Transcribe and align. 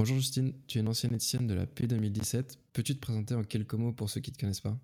Bonjour 0.00 0.16
Justine, 0.16 0.54
tu 0.66 0.78
es 0.78 0.80
une 0.80 0.88
ancienne 0.88 1.12
éthicienne 1.12 1.46
de 1.46 1.52
la 1.52 1.66
P 1.66 1.86
2017. 1.86 2.58
Peux-tu 2.72 2.94
te 2.94 3.00
présenter 3.00 3.34
en 3.34 3.44
quelques 3.44 3.74
mots 3.74 3.92
pour 3.92 4.08
ceux 4.08 4.22
qui 4.22 4.30
ne 4.30 4.34
te 4.34 4.40
connaissent 4.40 4.62
pas? 4.62 4.78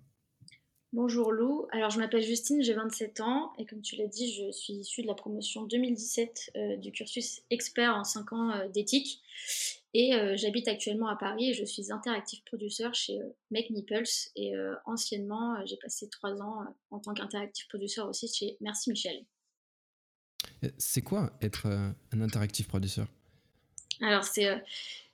Bonjour 0.93 1.31
Lou, 1.31 1.65
alors 1.71 1.89
je 1.89 1.97
m'appelle 1.97 2.21
Justine, 2.21 2.61
j'ai 2.61 2.75
27 2.75 3.21
ans 3.21 3.51
et 3.57 3.65
comme 3.65 3.81
tu 3.81 3.95
l'as 3.95 4.05
dit, 4.05 4.31
je 4.31 4.51
suis 4.51 4.73
issue 4.73 5.01
de 5.01 5.07
la 5.07 5.15
promotion 5.15 5.63
2017 5.63 6.51
euh, 6.55 6.77
du 6.77 6.91
cursus 6.91 7.41
expert 7.49 7.95
en 7.95 8.03
5 8.03 8.31
ans 8.31 8.51
euh, 8.51 8.67
d'éthique. 8.67 9.23
Et 9.95 10.13
euh, 10.13 10.35
j'habite 10.37 10.67
actuellement 10.67 11.07
à 11.07 11.15
Paris 11.15 11.49
et 11.49 11.53
je 11.55 11.65
suis 11.65 11.91
interactive 11.91 12.43
producer 12.43 12.85
chez 12.93 13.19
Make 13.49 13.71
Nipples. 13.71 14.03
Et 14.35 14.53
anciennement 14.85 15.65
j'ai 15.65 15.77
passé 15.77 16.07
3 16.09 16.43
ans 16.43 16.63
en 16.91 16.99
tant 16.99 17.15
qu'interactive 17.15 17.65
producer 17.69 18.01
aussi 18.01 18.27
chez 18.31 18.55
Merci 18.61 18.91
Michel. 18.91 19.25
C'est 20.77 21.01
quoi 21.01 21.35
être 21.41 21.65
un 21.65 22.21
interactive 22.21 22.67
producer? 22.67 23.05
Alors 24.01 24.23
c'est 24.23 24.61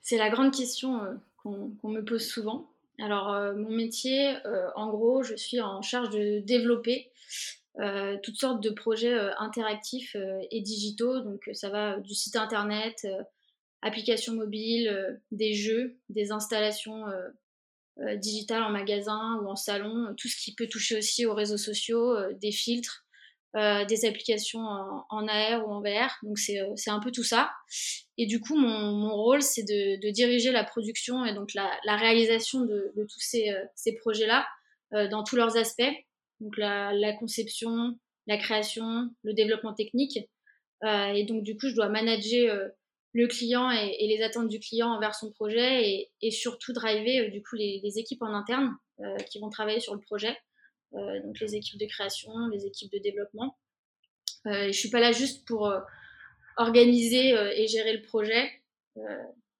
c'est 0.04 0.18
la 0.18 0.28
grande 0.28 0.54
question 0.54 1.02
euh, 1.02 1.14
qu'on 1.38 1.88
me 1.88 2.02
pose 2.02 2.24
souvent. 2.24 2.70
Alors, 3.00 3.32
euh, 3.32 3.54
mon 3.54 3.70
métier, 3.70 4.36
euh, 4.46 4.68
en 4.76 4.90
gros, 4.90 5.22
je 5.22 5.34
suis 5.34 5.60
en 5.60 5.82
charge 5.82 6.10
de 6.10 6.40
développer 6.40 7.10
toutes 8.22 8.36
sortes 8.36 8.62
de 8.62 8.70
projets 8.70 9.18
interactifs 9.38 10.14
et 10.52 10.60
digitaux. 10.60 11.18
Donc, 11.18 11.50
ça 11.54 11.70
va 11.70 11.98
du 11.98 12.14
site 12.14 12.36
internet, 12.36 13.04
applications 13.82 14.32
mobiles, 14.32 15.20
des 15.32 15.54
jeux, 15.54 15.96
des 16.08 16.30
installations 16.30 17.06
digitales 18.14 18.62
en 18.62 18.70
magasin 18.70 19.40
ou 19.42 19.48
en 19.48 19.56
salon, 19.56 20.14
tout 20.16 20.28
ce 20.28 20.36
qui 20.36 20.54
peut 20.54 20.68
toucher 20.68 20.98
aussi 20.98 21.26
aux 21.26 21.34
réseaux 21.34 21.56
sociaux, 21.56 22.16
des 22.34 22.52
filtres, 22.52 23.03
euh, 23.56 23.84
des 23.84 24.04
applications 24.04 24.58
en, 24.60 25.28
AR 25.28 25.64
ou 25.64 25.70
en 25.70 25.80
VR. 25.80 26.10
Donc 26.24 26.38
euh, 26.50 26.72
c'est 26.74 26.90
un 26.90 26.98
peu 26.98 27.12
tout 27.12 27.22
ça. 27.22 27.52
Et 28.18 28.26
du 28.26 28.40
coup, 28.40 28.56
mon, 28.56 28.92
mon 28.92 29.14
rôle, 29.14 29.42
c'est 29.42 29.62
de, 29.62 30.00
de, 30.04 30.10
diriger 30.10 30.50
la 30.50 30.64
production 30.64 31.24
et 31.24 31.34
donc 31.34 31.54
la, 31.54 31.70
la 31.84 31.94
réalisation 31.94 32.62
de, 32.62 32.92
de, 32.96 33.04
tous 33.04 33.20
ces, 33.20 33.50
euh, 33.50 33.64
ces 33.76 33.94
projets-là 33.94 34.44
dans 35.10 35.24
tous 35.24 35.34
leurs 35.34 35.56
aspects. 35.56 35.82
Donc 36.40 36.56
la, 36.56 36.92
la, 36.92 37.12
conception, 37.14 37.98
la 38.28 38.38
création, 38.38 39.10
le 39.24 39.34
développement 39.34 39.74
technique. 39.74 40.18
et 40.84 41.24
donc 41.24 41.42
du 41.42 41.56
coup, 41.56 41.68
je 41.68 41.74
dois 41.74 41.88
manager 41.88 42.70
le 43.12 43.26
client 43.26 43.72
et, 43.72 43.96
et, 43.98 44.06
les 44.06 44.22
attentes 44.22 44.46
du 44.46 44.60
client 44.60 44.88
envers 44.88 45.16
son 45.16 45.32
projet 45.32 45.88
et, 45.88 46.12
et 46.22 46.30
surtout 46.30 46.72
driver 46.72 47.28
du 47.32 47.42
coup 47.42 47.56
les, 47.56 47.80
les 47.82 47.98
équipes 47.98 48.22
en 48.22 48.34
interne 48.34 48.76
qui 49.28 49.40
vont 49.40 49.48
travailler 49.48 49.80
sur 49.80 49.94
le 49.94 50.00
projet. 50.00 50.36
Euh, 50.96 51.20
donc 51.22 51.40
les 51.40 51.54
équipes 51.56 51.80
de 51.80 51.86
création, 51.86 52.32
les 52.52 52.66
équipes 52.66 52.92
de 52.92 52.98
développement. 52.98 53.58
Euh, 54.46 54.66
je 54.66 54.78
suis 54.78 54.90
pas 54.90 55.00
là 55.00 55.12
juste 55.12 55.46
pour 55.46 55.66
euh, 55.66 55.80
organiser 56.56 57.34
et 57.56 57.66
gérer 57.66 57.96
le 57.96 58.02
projet. 58.02 58.50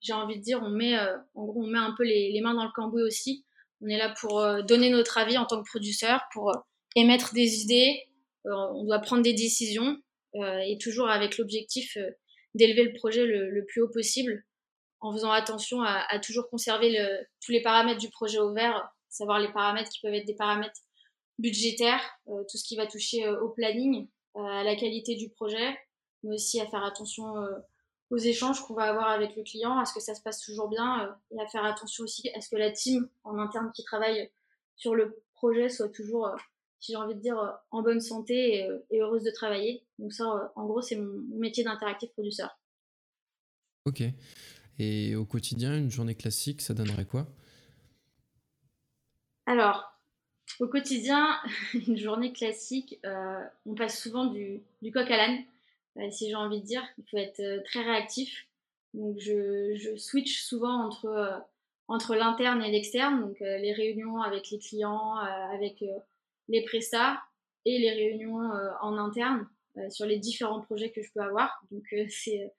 J'ai 0.00 0.12
envie 0.12 0.38
de 0.38 0.42
dire, 0.42 0.60
on 0.62 0.68
met, 0.68 0.96
en 1.34 1.44
gros, 1.44 1.64
on 1.64 1.66
met 1.66 1.78
un 1.78 1.94
peu 1.96 2.05
les, 2.05 2.30
les, 2.30 2.40
mains 2.40 2.55
dans 2.55 2.64
le 2.64 2.70
cambouis 2.72 3.02
aussi. 3.02 3.44
On 3.80 3.88
est 3.88 3.96
là 3.96 4.14
pour 4.20 4.46
donner 4.62 4.90
notre 4.90 5.18
avis 5.18 5.36
en 5.36 5.44
tant 5.44 5.60
que 5.60 5.68
producteur, 5.68 6.22
pour 6.32 6.52
émettre 6.94 7.34
des 7.34 7.62
idées. 7.62 8.00
on 8.44 8.84
doit 8.84 9.00
prendre 9.00 9.22
des 9.22 9.32
décisions 9.32 9.96
et 10.34 10.78
toujours 10.80 11.08
avec 11.08 11.36
l'objectif 11.36 11.98
d'élever 12.55 12.84
le 12.84 12.92
projet 12.92 13.27
le, 13.27 13.64
plus 13.66 13.82
haut 13.82 13.90
possible 13.90 14.44
en 15.00 15.12
faisant 15.12 15.32
attention 15.32 15.82
à, 15.82 16.06
à 16.08 16.20
toujours 16.20 16.48
conserver 16.48 16.90
le, 16.90 17.27
tous 17.44 17.50
les 17.50 17.62
paramètres 17.62 18.00
du 18.00 18.10
projet 18.10 18.38
ouvert, 18.38 18.88
savoir 19.08 19.40
les 19.40 19.52
paramètres 19.52 19.90
qui 19.90 20.00
peuvent 20.00 20.14
être 20.14 20.27
des 20.27 20.36
paramètres 20.36 20.83
budgétaire, 21.38 22.00
euh, 22.28 22.44
tout 22.48 22.56
ce 22.56 22.64
qui 22.64 22.77
va 22.77 22.86
toucher 22.86 23.27
euh, 23.27 23.40
au 23.40 23.48
planning, 23.48 24.08
euh, 24.36 24.40
à 24.40 24.64
la 24.64 24.77
qualité 24.77 25.17
du 25.17 25.28
projet, 25.28 25.78
mais 26.22 26.34
aussi 26.34 26.61
à 26.61 26.67
faire 26.67 26.84
attention 26.84 27.34
aux 28.11 28.17
échanges 28.17 28.61
qu'on 28.62 28.74
va 28.74 28.84
avoir 28.84 29.08
avec 29.08 29.36
le 29.36 29.42
client, 29.42 29.78
à 29.78 29.84
ce 29.84 29.92
que 29.92 30.00
ça 30.00 30.14
se 30.14 30.23
passe 30.23 30.40
toujours 30.40 30.68
bien 30.68 31.14
et 31.30 31.40
à 31.40 31.46
faire 31.46 31.64
attention 31.64 32.05
aussi 32.05 32.30
à 32.30 32.40
ce 32.40 32.48
que 32.48 32.56
la 32.56 32.70
team 32.70 33.08
en 33.24 33.39
interne 33.39 33.70
qui 33.74 33.84
travaille 33.84 34.30
sur 34.77 34.94
le 34.94 35.23
projet 35.34 35.68
soit 35.68 35.90
toujours, 35.90 36.30
si 36.80 36.92
j'ai 36.92 36.96
envie 36.96 37.14
de 37.14 37.20
dire, 37.20 37.36
en 37.70 37.83
bonne 37.83 38.00
santé 38.00 38.67
et, 38.90 39.00
heureuse 39.00 39.23
de 39.23 39.30
travailler. 39.30 39.84
Donc 39.98 40.14
ça, 40.14 40.52
en 40.56 40.64
gros, 40.64 40.80
c'est 40.80 40.96
mon, 40.96 41.39
métier 41.39 41.62
d'interactive 41.62 42.11
producer. 42.12 42.44
Ok. 43.84 44.02
Et 44.78 45.14
au 45.14 45.27
quotidien, 45.27 45.77
une 45.77 45.90
journée 45.90 46.14
classique, 46.14 46.62
ça 46.62 46.73
donnerait 46.73 47.05
quoi? 47.05 47.27
Alors, 49.46 49.93
au 50.60 50.68
quotidien, 50.68 51.36
une 51.88 51.96
journée 51.96 52.32
classique, 52.32 52.98
euh, 53.05 53.40
on 53.66 53.74
passe 53.74 54.00
souvent 54.00 54.27
du, 54.27 54.62
coq 54.92 55.10
à 55.10 55.16
l'âne, 55.16 55.42
euh, 55.98 56.10
si 56.10 56.28
j'ai 56.28 56.34
envie 56.34 56.60
de 56.60 56.66
dire. 56.66 56.84
Il 56.98 57.05
faut 57.10 57.16
être 57.16 57.40
euh, 57.40 57.60
très 57.64 57.82
réactif. 57.82 58.46
Donc 58.92 59.18
je, 59.18 59.96
switch 59.96 60.42
souvent 60.42 60.88
entre, 61.88 62.14
l'interne 62.14 62.62
et 62.62 62.70
l'externe, 62.70 63.22
donc 63.22 63.40
les 63.40 63.72
réunions 63.72 64.22
avec 64.22 64.50
les 64.50 64.60
clients, 64.60 65.16
avec 65.16 65.84
les 66.48 66.62
prestats 66.62 67.20
et 67.64 67.76
les 67.78 67.90
réunions 67.90 68.52
en 68.80 68.96
interne 68.96 69.48
sur 69.90 70.06
les 70.06 70.20
différents 70.20 70.61
projets 70.61 70.92
que 70.92 71.02
je 71.02 71.11
peux 71.12 71.22
avoir. 71.22 71.61
Donc 71.72 71.82
c'est 72.08 72.52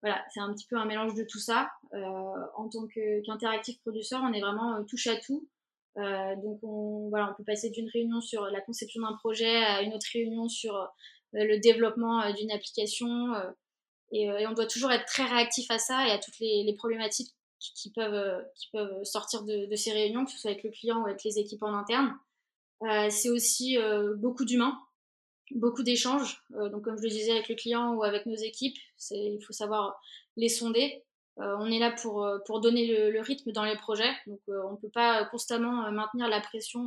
voilà, 0.00 0.24
c'est 0.32 0.40
un 0.40 0.50
petit 0.54 0.66
peu 0.66 0.78
un 0.78 0.86
mélange 0.86 1.14
de 1.14 1.24
tout 1.24 1.38
ça. 1.38 1.70
en 1.92 2.70
tant 2.70 2.86
qu'interactif 2.86 3.78
producer, 3.80 4.16
on 4.16 4.32
est 4.32 4.40
vraiment 4.40 4.82
touche 4.84 5.08
à 5.08 5.16
tout. 5.16 5.46
Euh, 5.98 6.36
donc 6.36 6.58
on, 6.62 7.08
voilà, 7.10 7.30
on 7.30 7.34
peut 7.34 7.44
passer 7.44 7.70
d'une 7.70 7.88
réunion 7.92 8.20
sur 8.20 8.46
la 8.46 8.60
conception 8.62 9.02
d'un 9.02 9.14
projet 9.16 9.56
à 9.56 9.82
une 9.82 9.92
autre 9.92 10.06
réunion 10.12 10.48
sur 10.48 10.74
euh, 10.74 10.86
le 11.32 11.58
développement 11.58 12.22
euh, 12.22 12.32
d'une 12.32 12.50
application. 12.50 13.34
Et, 14.12 14.24
et, 14.24 14.46
on 14.46 14.52
doit 14.52 14.66
toujours 14.66 14.92
être 14.92 15.06
très 15.06 15.24
réactif 15.24 15.70
à 15.70 15.78
ça 15.78 16.06
et 16.06 16.10
à 16.10 16.18
toutes 16.18 16.38
les, 16.38 16.64
les 16.64 16.74
problématiques 16.74 17.34
qui 17.58 17.90
peuvent, 17.92 18.44
qui 18.56 18.68
peuvent 18.72 19.04
sortir 19.04 19.44
de, 19.44 19.66
de, 19.66 19.76
ces 19.76 19.92
réunions, 19.92 20.24
que 20.24 20.32
ce 20.32 20.38
soit 20.38 20.50
avec 20.50 20.64
le 20.64 20.70
client 20.70 21.02
ou 21.02 21.06
avec 21.06 21.22
les 21.24 21.38
équipes 21.38 21.62
en 21.62 21.72
interne. 21.74 22.14
Euh, 22.82 23.08
c'est 23.10 23.30
aussi 23.30 23.78
beaucoup 24.16 24.44
d'humains, 24.44 24.76
beaucoup 25.52 25.82
d'échanges. 25.82 26.42
donc 26.50 26.82
comme 26.82 26.98
je 26.98 27.04
le 27.04 27.08
disais 27.08 27.30
avec 27.30 27.48
le 27.48 27.54
client 27.54 27.94
ou 27.94 28.02
avec 28.02 28.26
nos 28.26 28.34
équipes, 28.34 28.76
il 29.12 29.40
faut 29.46 29.52
savoir 29.52 29.98
les 30.36 30.48
sonder. 30.48 31.04
Euh, 31.38 31.56
on 31.58 31.70
est 31.70 31.78
là 31.78 31.90
pour, 31.90 32.24
euh, 32.24 32.38
pour 32.46 32.60
donner 32.60 33.10
le, 33.10 33.20
rythme 33.20 33.52
dans 33.52 33.64
les 33.64 33.76
projets. 33.76 34.12
Donc, 34.26 34.40
euh, 34.48 34.62
on 34.66 34.72
ne 34.72 34.76
peut 34.76 34.90
pas 34.90 35.24
constamment 35.26 35.90
maintenir 35.90 36.28
la 36.28 36.40
pression 36.40 36.86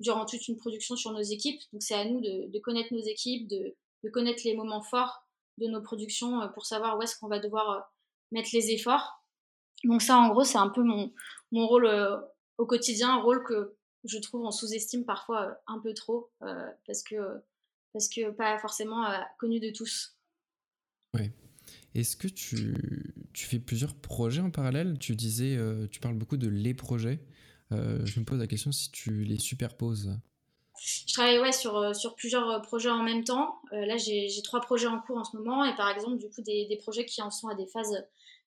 durant 0.00 0.26
toute 0.26 0.48
une 0.48 0.56
production 0.56 0.96
sur 0.96 1.12
nos 1.12 1.22
équipes. 1.22 1.60
Donc, 1.72 1.82
c'est 1.82 1.94
à 1.94 2.04
nous 2.04 2.20
de, 2.20 2.58
connaître 2.58 2.92
nos 2.92 3.02
équipes, 3.02 3.48
de, 3.48 3.74
connaître 4.12 4.42
les 4.44 4.54
moments 4.54 4.82
forts 4.82 5.24
de 5.58 5.66
nos 5.66 5.80
productions 5.80 6.48
pour 6.52 6.66
savoir 6.66 6.98
où 6.98 7.02
est-ce 7.02 7.16
qu'on 7.18 7.28
va 7.28 7.38
devoir 7.38 7.92
mettre 8.32 8.50
les 8.52 8.72
efforts. 8.72 9.24
Donc, 9.84 10.02
ça, 10.02 10.18
en 10.18 10.30
gros, 10.30 10.44
c'est 10.44 10.58
un 10.58 10.68
peu 10.68 10.82
mon, 10.82 11.12
mon 11.52 11.66
rôle 11.66 11.88
au 12.58 12.66
quotidien, 12.66 13.10
un 13.10 13.22
rôle 13.22 13.44
que 13.44 13.76
je 14.02 14.18
trouve 14.18 14.44
on 14.44 14.50
sous-estime 14.50 15.04
parfois 15.04 15.56
un 15.66 15.78
peu 15.78 15.94
trop 15.94 16.30
parce, 16.86 17.02
que, 17.02 17.14
parce 17.92 18.08
que 18.08 18.30
pas 18.30 18.58
forcément 18.58 19.06
connu 19.38 19.60
de 19.60 19.70
tous. 19.70 20.16
Oui. 21.14 21.30
Est-ce 21.94 22.16
que 22.16 22.26
tu, 22.26 23.13
tu, 23.34 23.46
fais 23.46 23.58
plusieurs 23.58 23.94
projets 23.94 24.40
en 24.40 24.50
parallèle 24.50 24.98
Tu 24.98 25.14
disais, 25.16 25.56
euh, 25.56 25.86
tu 25.90 26.00
parles 26.00 26.14
beaucoup 26.14 26.36
de 26.36 26.48
les 26.48 26.74
projets. 26.74 27.20
Euh, 27.72 28.04
je 28.04 28.20
me 28.20 28.24
pose 28.24 28.38
la 28.38 28.46
question 28.46 28.72
si 28.72 28.90
tu 28.90 29.24
les 29.24 29.38
superposes. 29.38 30.16
Je 30.80 31.12
travaille 31.12 31.38
euh, 31.38 31.92
sur 31.92 32.14
plusieurs 32.16 32.62
projets 32.62 32.90
en 32.90 33.02
même 33.02 33.24
temps. 33.24 33.60
là, 33.72 33.96
j'ai 33.96 34.28
trois 34.42 34.60
projets 34.60 34.86
en 34.86 35.00
cours 35.00 35.18
en 35.18 35.24
ce 35.24 35.36
moment 35.36 35.64
et 35.64 35.74
par 35.76 35.90
exemple, 35.90 36.18
du 36.18 36.28
coup, 36.30 36.42
des, 36.42 36.66
des 36.66 36.76
projets 36.76 37.04
qui 37.04 37.22
en 37.22 37.30
sont 37.30 37.48
à 37.48 37.54
des 37.54 37.66
phases 37.66 38.04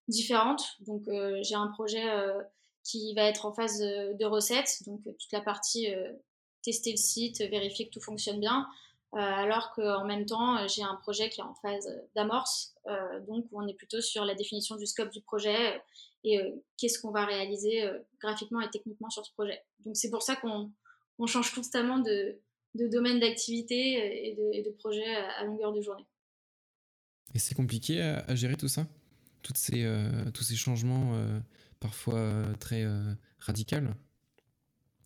différentes. 0.08 0.78
Donc, 0.86 1.04
j'ai 1.42 1.56
un 1.56 1.68
projet 1.68 2.04
qui 2.84 3.14
va 3.14 3.24
être 3.24 3.45
en 3.45 3.54
phase 3.54 3.80
de 3.80 4.25
recettes, 4.25 4.84
donc 4.86 5.04
toute 5.04 5.31
la 5.31 5.42
partie 5.42 5.88
tester 6.63 6.92
le 6.92 6.98
site, 6.98 7.39
vérifier 7.39 7.88
que 7.88 7.92
tout 7.92 8.01
fonctionne 8.01 8.39
bien. 8.39 8.68
Euh, 9.13 9.19
alors 9.19 9.71
qu'en 9.74 10.06
même 10.06 10.25
temps, 10.25 10.57
euh, 10.57 10.68
j'ai 10.68 10.83
un 10.83 10.95
projet 10.95 11.30
qui 11.30 11.39
est 11.39 11.44
en 11.44 11.56
phase 11.56 11.89
d'amorce, 12.15 12.75
euh, 12.88 13.21
donc 13.21 13.45
on 13.54 13.65
est 13.65 13.74
plutôt 13.74 14.01
sur 14.01 14.25
la 14.25 14.36
définition 14.36 14.75
du 14.75 14.86
scope 14.86 15.12
du 15.12 15.21
projet 15.21 15.81
et 16.25 16.42
qu'est-ce 16.77 17.00
qu'on 17.00 17.12
va 17.12 17.25
réaliser 17.25 17.89
graphiquement 18.19 18.59
et 18.59 18.69
techniquement 18.69 19.09
sur 19.09 19.25
ce 19.25 19.31
projet. 19.31 19.63
Donc 19.86 19.95
c'est 19.95 20.09
pour 20.09 20.24
ça 20.24 20.36
qu'on 20.36 20.74
change 21.25 21.54
constamment 21.54 22.00
de, 22.00 22.42
domaine 22.74 23.19
d'activité 23.21 24.27
et, 24.27 24.36
de, 24.36 24.69
projet 24.71 25.15
à, 25.15 25.45
longueur 25.45 25.71
de 25.71 25.80
journée. 25.80 26.06
Et 27.33 27.39
c'est 27.39 27.56
compliqué 27.56 28.01
à, 28.01 28.36
gérer 28.36 28.57
tout 28.57 28.68
ça? 28.68 28.88
Tous 29.42 29.56
ces 29.56 30.56
changements 30.56 31.13
parfois 31.80 32.44
très 32.60 32.86
radicaux 33.39 33.77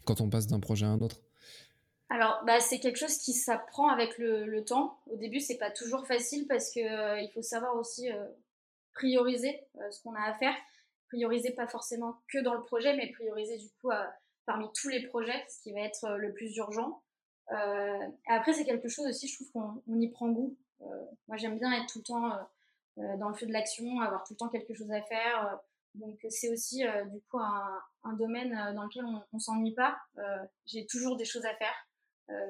quand 0.05 0.21
on 0.21 0.29
passe 0.29 0.47
d'un 0.47 0.59
projet 0.59 0.87
à 0.87 0.89
un 0.89 0.99
autre? 1.01 1.19
Alors, 2.11 2.43
bah, 2.43 2.59
c'est 2.59 2.79
quelque 2.79 2.97
chose 2.97 3.17
qui 3.19 3.31
s'apprend 3.31 3.87
avec 3.87 4.17
le, 4.17 4.65
temps. 4.65 4.99
Au 5.09 5.15
début, 5.15 5.39
c'est 5.39 5.57
pas 5.57 5.71
toujours 5.71 6.05
facile 6.05 6.45
parce 6.45 6.69
que 6.73 6.81
euh, 6.81 7.21
il 7.21 7.31
faut 7.31 7.41
savoir 7.41 7.77
aussi 7.77 8.11
euh, 8.11 8.27
prioriser 8.91 9.65
euh, 9.77 9.89
ce 9.91 10.03
qu'on 10.03 10.13
a 10.15 10.23
à 10.23 10.33
faire. 10.33 10.53
Prioriser 11.07 11.51
pas 11.51 11.67
forcément 11.67 12.17
que 12.27 12.39
dans 12.39 12.53
le 12.53 12.63
projet, 12.63 12.97
mais 12.97 13.09
prioriser 13.11 13.57
du 13.57 13.69
coup 13.79 13.91
parmi 14.45 14.67
tous 14.73 14.89
les 14.89 15.07
projets, 15.07 15.45
ce 15.47 15.61
qui 15.61 15.71
va 15.71 15.79
être 15.79 16.17
le 16.17 16.33
plus 16.33 16.55
urgent. 16.57 17.01
après, 18.27 18.53
c'est 18.53 18.65
quelque 18.65 18.87
chose 18.87 19.07
aussi, 19.07 19.27
je 19.27 19.35
trouve 19.35 19.51
qu'on 19.51 19.99
y 19.99 20.09
prend 20.09 20.29
goût. 20.29 20.57
moi, 21.27 21.35
j'aime 21.35 21.57
bien 21.57 21.71
être 21.73 21.91
tout 21.91 21.99
le 21.99 22.03
temps 22.05 23.17
dans 23.17 23.27
le 23.27 23.35
feu 23.35 23.45
de 23.45 23.51
l'action, 23.51 23.99
avoir 23.99 24.23
tout 24.23 24.33
le 24.33 24.37
temps 24.37 24.47
quelque 24.47 24.73
chose 24.73 24.89
à 24.91 25.01
faire, 25.01 25.59
Donc 25.95 26.17
c'est 26.29 26.49
aussi 26.49 26.83
du 27.11 27.19
coup 27.29 27.39
un, 27.39 28.13
domaine 28.13 28.73
dans 28.73 28.83
lequel 28.83 29.03
on, 29.03 29.21
ne 29.33 29.39
s'ennuie 29.39 29.75
pas. 29.75 29.97
J'ai 30.65 30.85
toujours 30.85 31.17
des 31.17 31.25
choses 31.25 31.45
à 31.45 31.53
faire, 31.55 31.75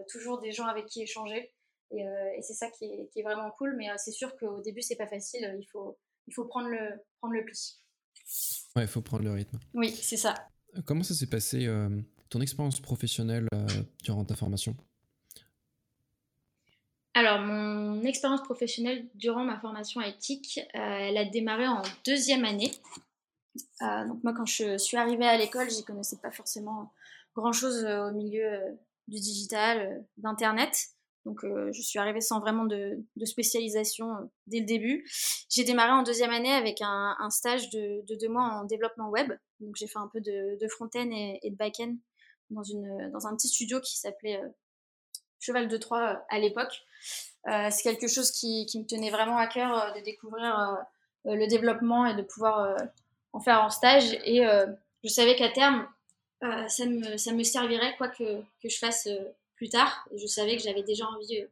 toujours 0.10 0.40
des 0.40 0.52
gens 0.52 0.66
avec 0.66 0.86
qui 0.86 1.02
échanger. 1.02 1.52
Et, 1.92 2.04
c'est 2.42 2.54
ça 2.54 2.70
qui 2.70 2.86
est, 2.86 3.24
vraiment 3.24 3.52
cool. 3.52 3.76
Mais 3.78 3.88
c'est 3.98 4.12
sûr 4.12 4.36
qu'au 4.38 4.62
début, 4.62 4.82
c'est 4.82 4.96
pas 4.96 5.08
facile. 5.08 5.56
Il 5.60 5.66
faut, 5.66 5.98
il 6.28 6.34
faut 6.34 6.46
prendre, 6.46 6.70
le, 6.70 7.02
prendre 7.20 7.34
le 7.34 7.44
pli. 7.44 7.78
Ouais, 8.76 8.84
il 8.84 8.88
faut 8.88 9.02
prendre 9.02 9.24
le 9.24 9.32
rythme. 9.32 9.60
Oui, 9.74 9.90
c'est 9.90 10.18
ça. 10.18 10.34
Comment 10.86 11.04
ça 11.04 11.14
s'est 11.14 11.28
passé 11.28 11.68
ton 12.30 12.42
expérience 12.42 12.80
professionnelle 12.80 13.48
durant 14.04 14.24
ta 14.24 14.36
formation? 14.36 14.76
Alors, 17.14 17.40
mon 17.40 18.04
expérience 18.04 18.42
professionnelle 18.44 19.06
durant 19.16 19.44
ma 19.44 19.60
formation 19.60 20.00
à 20.00 20.08
éthique, 20.08 20.62
elle 20.74 21.18
a 21.18 21.26
démarré 21.26 21.68
en 21.68 21.82
deuxième 22.06 22.46
année. 22.46 22.72
Euh, 23.82 24.08
donc 24.08 24.24
moi, 24.24 24.34
quand 24.34 24.46
je 24.46 24.78
suis 24.78 24.98
arrivée 24.98 25.28
à 25.28 25.38
l'école, 25.38 25.70
j'y 25.70 25.84
connaissais 25.84 26.18
pas 26.18 26.32
forcément 26.32 26.94
grand-chose 27.36 27.84
euh, 27.84 28.08
au 28.08 28.12
milieu 28.12 28.46
euh, 28.46 28.72
du 29.08 29.20
digital, 29.20 30.06
d'Internet. 30.18 30.76
Donc 31.26 31.42
je 31.44 31.82
suis 31.82 32.00
arrivée 32.00 32.22
sans 32.22 32.40
vraiment 32.40 32.66
de, 32.66 32.98
spécialisation 33.26 34.08
dès 34.48 34.60
le 34.60 34.66
début. 34.66 35.08
J'ai 35.50 35.64
démarré 35.64 35.92
en 35.92 36.04
deuxième 36.04 36.32
année 36.32 36.52
avec 36.52 36.80
un, 36.82 37.30
stage 37.30 37.70
de, 37.70 38.04
deux 38.20 38.30
mois 38.30 38.44
en 38.44 38.64
développement 38.66 39.10
web. 39.10 39.32
Donc 39.60 39.76
j'ai 39.76 39.88
fait 39.88 40.00
un 40.00 40.10
peu 40.12 40.20
de, 40.20 40.68
front-end 40.70 41.10
et, 41.12 41.50
de 41.50 41.56
back-end 41.56 41.96
dans, 42.50 42.64
dans 43.12 43.28
un 43.28 43.36
petit 43.36 43.50
studio 43.50 43.80
qui 43.82 44.00
s'appelait 44.00 44.42
Cheval 45.40 45.68
de 45.68 45.78
Troyes 45.78 46.26
à 46.30 46.40
l'époque. 46.40 46.82
C'est 47.46 47.84
quelque 47.84 48.08
chose 48.08 48.32
qui, 48.32 48.68
me 48.76 48.88
tenait 48.88 49.12
vraiment 49.12 49.38
à 49.38 49.46
cœur 49.46 49.94
de 49.96 50.02
découvrir 50.02 50.78
le 51.26 51.48
développement 51.48 52.08
et 52.08 52.16
de 52.16 52.24
pouvoir 52.24 52.76
en 53.34 53.40
faire 53.40 53.62
en 53.64 53.70
stage. 53.70 54.18
Et 54.26 54.46
euh, 54.46 54.66
je 55.04 55.10
savais 55.10 55.36
qu'à 55.36 55.50
terme, 55.50 55.88
euh, 56.44 56.68
ça, 56.68 56.86
me, 56.86 57.44
servirait 57.44 57.96
quoi 57.98 58.08
que, 58.08 58.42
je 58.64 58.78
fasse 58.78 59.08
euh, 59.08 59.26
plus 59.56 59.70
tard. 59.70 60.08
Je 60.16 60.26
savais 60.26 60.58
que 60.58 60.64
j'avais 60.64 60.84
déjà 60.84 61.06
envie 61.08 61.46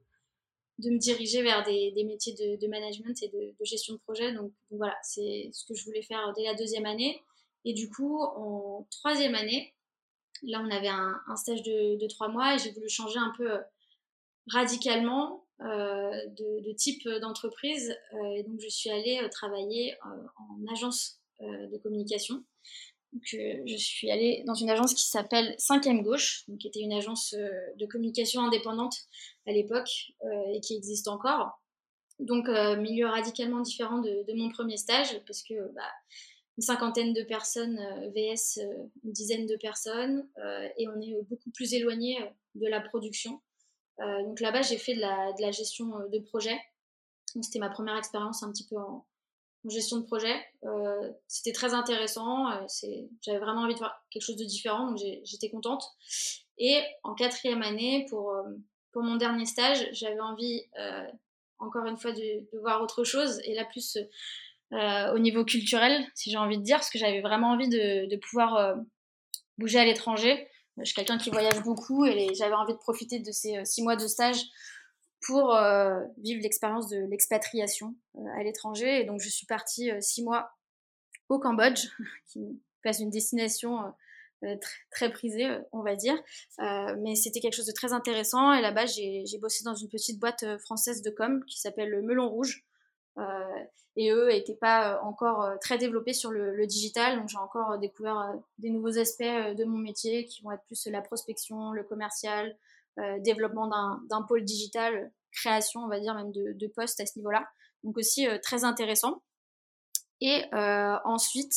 de 0.80 0.90
me 0.90 0.98
diriger 0.98 1.42
vers 1.44 1.64
des, 1.64 2.04
métiers 2.06 2.34
de, 2.34 2.68
management 2.68 3.22
et 3.22 3.28
de, 3.28 3.54
gestion 3.66 3.94
de 3.94 4.00
projet. 4.00 4.32
Donc, 4.34 4.52
voilà, 4.72 4.98
c'est 5.04 5.50
ce 5.54 5.66
que 5.66 5.76
je 5.76 5.86
voulais 5.86 6.02
faire 6.02 6.34
dès 6.36 6.44
la 6.44 6.56
deuxième 6.56 6.86
année. 6.86 7.22
Et 7.66 7.74
du 7.74 7.90
coup, 7.90 8.22
en 8.22 8.88
troisième 8.90 9.36
année, 9.36 9.74
là, 10.44 10.62
on 10.66 10.72
avait 10.72 10.88
un, 10.88 11.36
stage 11.36 11.62
de, 11.62 12.08
trois 12.08 12.30
mois 12.30 12.56
et 12.56 12.60
j'ai 12.60 12.72
voulu 12.72 12.90
changer 12.90 13.20
un 13.20 13.34
peu 13.38 13.60
radicalement 14.48 15.46
euh, 15.62 16.26
de, 16.30 16.62
de, 16.68 16.72
type 16.72 17.08
d'entreprise. 17.22 17.96
et 18.36 18.44
donc, 18.44 18.60
je 18.60 18.70
suis 18.70 18.90
allée 18.90 19.22
travailler 19.30 19.96
en 20.04 20.72
agence 20.72 21.20
euh, 21.42 21.68
de 21.68 21.78
communication. 21.78 22.44
Euh, 23.16 23.64
je 23.66 23.76
suis 23.76 24.12
allée 24.12 24.44
dans 24.46 24.54
une 24.54 24.70
agence 24.70 24.94
qui 24.94 25.08
s'appelle 25.08 25.56
5e 25.58 26.02
Gauche, 26.04 26.46
qui 26.60 26.68
était 26.68 26.82
une 26.82 26.94
agence 26.94 27.34
euh, 27.34 27.50
de 27.78 27.86
communication 27.86 28.42
indépendante 28.42 28.96
à 29.48 29.52
l'époque 29.52 30.14
et 30.54 30.60
qui 30.62 30.76
existe 30.76 31.08
encore. 31.08 31.60
Donc, 32.20 32.50
milieu 32.50 33.08
radicalement 33.08 33.62
différent 33.62 34.00
de, 34.00 34.34
mon 34.36 34.50
premier 34.50 34.78
stage, 34.78 35.20
parce 35.26 35.42
que 35.42 35.74
bah, 35.74 35.90
une 36.58 36.64
cinquantaine 36.64 37.14
de 37.14 37.24
personnes 37.24 37.80
VS 38.14 38.60
une 39.04 39.12
dizaine 39.12 39.48
de 39.48 39.56
personnes, 39.56 40.28
et 40.78 40.88
on 40.90 41.02
est 41.02 41.16
beaucoup 41.30 41.50
plus 41.52 41.74
éloigné 41.74 42.20
de 42.56 42.68
la 42.68 42.82
production. 42.82 43.42
donc 43.98 44.40
là-bas, 44.42 44.62
j'ai 44.62 44.78
fait 44.78 44.96
de 44.96 45.00
la, 45.00 45.32
de 45.34 45.42
la, 45.42 45.52
gestion 45.52 45.88
de 46.12 46.20
projet. 46.20 46.60
C'était 47.42 47.60
ma 47.60 47.70
première 47.70 47.98
expérience 47.98 48.44
un 48.44 48.52
petit 48.52 48.68
peu 48.68 48.78
en, 48.78 49.08
en 49.66 49.70
gestion 49.70 49.98
de 49.98 50.06
projet. 50.06 50.36
Euh, 50.64 51.12
c'était 51.28 51.52
très 51.52 51.74
intéressant. 51.74 52.50
Euh, 52.52 52.66
j'avais 53.22 53.40
vraiment 53.40 53.62
envie 53.62 53.74
de 53.74 53.80
voir 53.80 54.04
quelque 54.10 54.24
chose 54.24 54.38
de 54.38 54.46
différent, 54.46 54.88
donc 54.88 55.00
j'étais 55.24 55.50
contente. 55.50 55.84
Et 56.58 56.82
en 57.04 57.14
quatrième 57.14 57.62
année, 57.62 58.06
pour, 58.10 58.32
euh, 58.32 58.44
pour 58.92 59.04
mon 59.04 59.16
dernier 59.16 59.46
stage, 59.46 59.88
j'avais 59.92 60.20
envie, 60.20 60.64
encore 61.60 61.86
une 61.86 61.98
fois, 61.98 62.12
de, 62.12 62.60
voir 62.62 62.82
autre 62.82 63.04
chose. 63.04 63.40
Et 63.46 63.56
là, 63.56 63.66
plus 63.66 63.98
au 64.72 65.20
niveau 65.20 65.46
culturel, 65.46 66.06
si 66.16 66.32
j'ai 66.32 66.38
envie 66.38 66.58
de 66.58 66.64
dire, 66.64 66.78
parce 66.78 66.90
que 66.90 67.00
j'avais 67.00 67.22
vraiment 67.22 67.52
envie 67.52 67.70
de 67.70 68.16
pouvoir 68.18 68.76
bouger 69.58 69.80
à 69.80 69.86
l'étranger. 69.86 70.48
Je 70.78 70.86
suis 70.86 70.96
quelqu'un 70.96 71.18
qui 71.18 71.30
voyage 71.30 71.62
beaucoup 71.64 72.06
et 72.06 72.34
j'avais 72.34 72.54
envie 72.54 72.74
de 72.74 72.78
profiter 72.78 73.20
de 73.20 73.32
ces 73.32 73.64
six 73.66 73.84
mois 73.84 73.98
de 73.98 74.08
stage 74.08 74.42
pour 75.21 75.56
euh, 75.56 76.01
vivre 76.18 76.42
l'expérience 76.42 76.88
de 76.88 76.98
l'expatriation 76.98 77.95
euh, 78.18 78.21
à 78.38 78.44
l'étranger. 78.44 79.01
Et 79.01 79.06
donc, 79.06 79.19
je 79.19 79.30
suis 79.30 79.45
partie 79.45 79.92
euh, 79.92 80.01
six 80.01 80.24
mois 80.24 80.51
au 81.27 81.39
Cambodge, 81.39 81.88
qui 82.27 82.62
passe 82.83 83.00
une 83.00 83.10
destination 83.10 83.94
très, 84.89 85.12
prisée, 85.12 85.50
on 85.74 85.81
va 85.81 85.98
dire. 85.98 86.16
mais 86.57 87.16
c'était 87.16 87.42
quelque 87.42 87.56
chose 87.56 87.66
de 87.66 87.74
très 87.74 87.92
intéressant. 87.92 88.54
Et 88.54 88.62
là-bas, 88.62 88.86
j'ai 88.86 89.38
bossé 89.38 89.66
dans 89.66 89.75
une 89.75 89.89
petite 89.89 90.18
boîte 90.18 90.45
française 90.60 91.01
de 91.01 91.10
com 91.10 91.44
qui 91.45 91.60
s'appelle 91.60 91.89
le 91.89 92.01
Melon 92.01 92.30
Rouge. 92.30 92.66
et 93.98 94.12
eux 94.12 94.30
n'étaient 94.30 94.56
pas 94.56 95.01
encore 95.04 95.60
très 95.60 95.77
développés 95.77 96.13
sur 96.13 96.31
le, 96.31 96.56
le 96.56 96.66
digital. 96.66 97.19
Donc, 97.19 97.27
j'ai 97.27 97.38
encore 97.38 97.77
découvert 97.80 98.33
des 98.60 98.69
nouveaux 98.69 98.98
aspects 98.98 99.24
de 99.24 99.66
mon 99.66 99.77
métier 99.77 100.25
qui 100.25 100.42
vont 100.42 100.54
être 100.54 100.63
plus 100.63 100.88
la 100.88 101.01
prospection, 101.01 101.74
le 101.74 101.83
commercial, 101.83 102.48
euh, 102.48 102.69
développement 103.24 103.68
d'un 104.10 104.22
pôle 104.24 104.44
digital, 104.44 105.12
création, 105.32 105.82
on 105.82 105.88
va 105.88 106.00
dire, 106.00 106.14
même 106.16 106.32
de, 106.32 106.68
postes 106.68 107.00
à 107.00 107.06
ce 107.06 107.18
niveau-là. 107.18 107.48
Donc 107.84 107.98
aussi 107.98 108.28
euh, 108.28 108.38
très 108.42 108.64
intéressant. 108.64 109.24
Et 110.22 110.44
euh, 110.54 110.98
ensuite, 111.06 111.54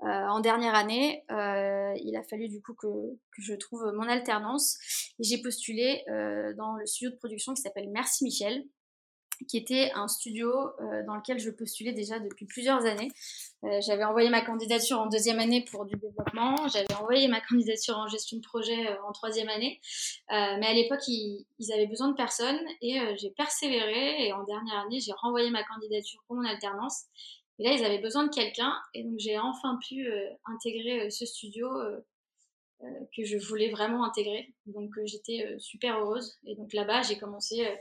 en 0.00 0.38
dernière 0.38 0.76
année, 0.76 1.24
il 1.28 2.16
a 2.16 2.22
fallu 2.30 2.48
du 2.48 2.62
coup 2.62 2.72
que, 2.74 2.86
que 2.86 3.42
je 3.42 3.54
trouve 3.54 3.90
mon 3.96 4.08
alternance 4.08 4.78
et 5.18 5.24
j'ai 5.24 5.42
postulé 5.42 6.04
dans 6.56 6.76
le 6.76 6.86
studio 6.86 7.10
de 7.10 7.16
production 7.16 7.52
qui 7.52 7.62
s'appelle 7.62 7.90
Merci 7.90 8.22
Michel, 8.22 8.64
qui 9.46 9.56
était 9.56 9.90
un 9.94 10.08
studio 10.08 10.50
euh, 10.50 11.04
dans 11.06 11.14
lequel 11.14 11.38
je 11.38 11.50
postulais 11.50 11.92
déjà 11.92 12.18
depuis 12.18 12.46
plusieurs 12.46 12.84
années. 12.84 13.10
Euh, 13.64 13.80
j'avais 13.80 14.04
envoyé 14.04 14.30
ma 14.30 14.40
candidature 14.40 14.98
en 14.98 15.06
deuxième 15.06 15.38
année 15.38 15.64
pour 15.70 15.84
du 15.84 15.96
développement, 15.96 16.68
j'avais 16.68 16.94
envoyé 16.94 17.28
ma 17.28 17.40
candidature 17.40 17.96
en 17.96 18.08
gestion 18.08 18.38
de 18.38 18.42
projet 18.42 18.88
euh, 18.88 19.02
en 19.06 19.12
troisième 19.12 19.48
année, 19.48 19.80
mais 20.30 20.66
à 20.66 20.72
l'époque 20.72 21.06
ils, 21.08 21.44
avaient 21.72 21.86
besoin 21.86 22.08
de 22.08 22.14
personnes 22.14 22.58
et 22.80 22.98
j'ai 23.16 23.30
persévéré 23.30 24.26
et 24.26 24.32
en 24.32 24.44
dernière 24.44 24.78
année 24.86 25.00
j'ai 25.00 25.12
renvoyé 25.12 25.50
ma 25.50 25.62
candidature 25.64 26.22
pour 26.26 26.36
mon 26.36 26.44
alternance. 26.44 27.04
Et 27.58 27.64
là 27.64 27.72
ils 27.72 27.84
avaient 27.84 27.98
besoin 27.98 28.24
de 28.24 28.30
quelqu'un 28.30 28.74
et 28.94 29.02
donc 29.02 29.18
j'ai 29.18 29.38
enfin 29.38 29.78
pu 29.88 30.08
intégrer 30.46 31.10
ce 31.10 31.26
studio 31.26 31.68
que 33.16 33.24
je 33.24 33.36
voulais 33.36 33.70
vraiment 33.70 34.04
intégrer. 34.04 34.54
Donc 34.66 34.90
j'étais 35.04 35.56
super 35.58 35.98
heureuse 35.98 36.38
et 36.46 36.54
donc 36.54 36.72
là-bas 36.72 37.02
j'ai 37.02 37.18
commencé 37.18 37.66
euh, 37.66 37.74